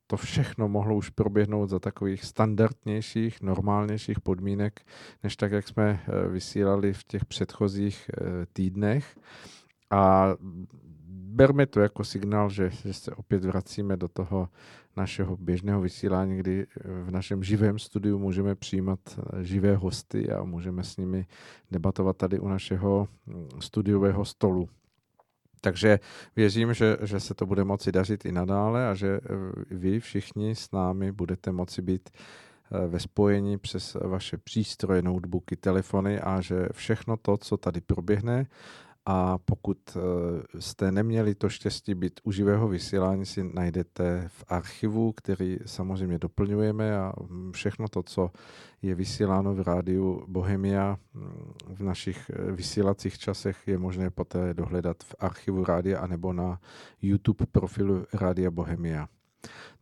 to 0.06 0.16
všechno 0.16 0.68
mohlo 0.68 0.96
už 0.96 1.10
proběhnout 1.10 1.70
za 1.70 1.78
takových 1.78 2.24
standardnějších, 2.24 3.40
normálnějších 3.42 4.20
podmínek, 4.20 4.80
než 5.22 5.36
tak, 5.36 5.52
jak 5.52 5.68
jsme 5.68 6.00
eh, 6.02 6.28
vysílali 6.28 6.92
v 6.92 7.04
těch 7.04 7.24
předchozích 7.24 8.10
týdnech. 8.52 9.18
A 9.90 10.34
berme 11.10 11.66
to 11.66 11.80
jako 11.80 12.04
signál, 12.04 12.50
že, 12.50 12.70
že 12.70 12.92
se 12.92 13.14
opět 13.14 13.44
vracíme 13.44 13.96
do 13.96 14.08
toho 14.08 14.48
našeho 14.98 15.36
běžného 15.36 15.80
vysílání, 15.80 16.36
kdy 16.36 16.66
v 16.84 17.10
našem 17.10 17.44
živém 17.44 17.78
studiu 17.78 18.18
můžeme 18.18 18.54
přijímat 18.54 19.00
živé 19.42 19.76
hosty 19.76 20.30
a 20.30 20.44
můžeme 20.44 20.84
s 20.84 20.96
nimi 20.96 21.26
debatovat 21.70 22.16
tady 22.16 22.38
u 22.38 22.48
našeho 22.48 23.08
mm, 23.26 23.48
studiového 23.60 24.24
stolu. 24.24 24.68
Takže 25.60 26.00
věřím, 26.36 26.74
že, 26.74 26.96
že 27.02 27.20
se 27.20 27.34
to 27.34 27.46
bude 27.46 27.64
moci 27.64 27.92
dařit 27.92 28.24
i 28.24 28.32
nadále 28.32 28.88
a 28.88 28.94
že 28.94 29.08
eh, 29.08 29.20
vy 29.70 30.00
všichni 30.00 30.54
s 30.54 30.70
námi 30.70 31.12
budete 31.12 31.52
moci 31.52 31.82
být 31.82 32.10
eh, 32.10 32.86
ve 32.86 33.00
spojení 33.00 33.58
přes 33.58 33.96
vaše 34.04 34.38
přístroje, 34.38 35.02
notebooky, 35.02 35.56
telefony 35.56 36.20
a 36.20 36.40
že 36.40 36.68
všechno 36.72 37.16
to, 37.16 37.36
co 37.36 37.56
tady 37.56 37.80
proběhne, 37.80 38.46
a 39.10 39.38
pokud 39.38 39.78
eh, 39.96 40.60
jste 40.60 40.92
neměli 40.92 41.34
to 41.34 41.48
štěstí 41.48 41.94
být 41.94 42.20
u 42.24 42.32
živého 42.32 42.68
vysílání, 42.68 43.26
si 43.26 43.44
najdete 43.54 44.24
v 44.28 44.44
archivu, 44.48 45.12
který 45.12 45.58
samozřejmě 45.66 46.18
doplňujeme 46.18 46.98
a 46.98 47.12
všechno 47.50 47.88
to, 47.88 48.02
co 48.02 48.30
je 48.82 48.94
vysíláno 48.94 49.54
v 49.54 49.60
rádiu 49.60 50.24
Bohemia 50.28 50.98
mm, 51.14 51.52
v 51.74 51.80
našich 51.80 52.30
eh, 52.30 52.52
vysílacích 52.52 53.18
časech, 53.18 53.68
je 53.68 53.78
možné 53.78 54.10
poté 54.10 54.54
dohledat 54.54 54.96
v 55.04 55.14
archivu 55.18 55.64
rádia 55.64 56.00
anebo 56.00 56.32
na 56.32 56.60
YouTube 57.02 57.46
profilu 57.46 58.04
Rádia 58.12 58.50
Bohemia. 58.50 59.08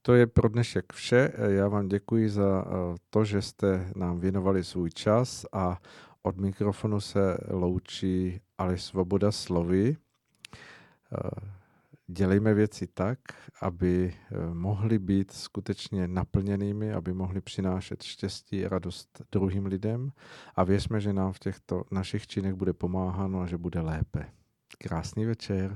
To 0.02 0.14
je 0.14 0.26
pro 0.26 0.48
dnešek 0.48 0.92
vše. 0.92 1.32
Já 1.38 1.68
vám 1.68 1.88
děkuji 1.88 2.30
za 2.30 2.64
eh, 2.66 2.70
to, 3.10 3.24
že 3.24 3.42
jste 3.42 3.90
nám 3.96 4.20
věnovali 4.20 4.64
svůj 4.64 4.90
čas 4.90 5.46
a 5.52 5.78
od 6.22 6.36
mikrofonu 6.36 7.00
se 7.00 7.38
loučí 7.50 8.40
ale 8.58 8.78
Svoboda 8.78 9.32
slovy. 9.32 9.96
Eh, 11.12 11.30
dělejme 12.06 12.54
věci 12.54 12.86
tak, 12.86 13.18
aby 13.60 14.14
eh, 14.14 14.54
mohly 14.54 14.98
být 14.98 15.30
skutečně 15.30 16.08
naplněnými, 16.08 16.92
aby 16.92 17.12
mohly 17.12 17.40
přinášet 17.40 18.02
štěstí 18.02 18.66
a 18.66 18.68
radost 18.68 19.22
druhým 19.32 19.66
lidem 19.66 20.12
a 20.54 20.64
věřme, 20.64 21.00
že 21.00 21.12
nám 21.12 21.32
v 21.32 21.38
těchto 21.38 21.84
našich 21.90 22.26
činech 22.26 22.54
bude 22.54 22.72
pomáháno 22.72 23.40
a 23.40 23.46
že 23.46 23.58
bude 23.58 23.80
lépe. 23.80 24.26
Krásný 24.78 25.24
večer. 25.24 25.74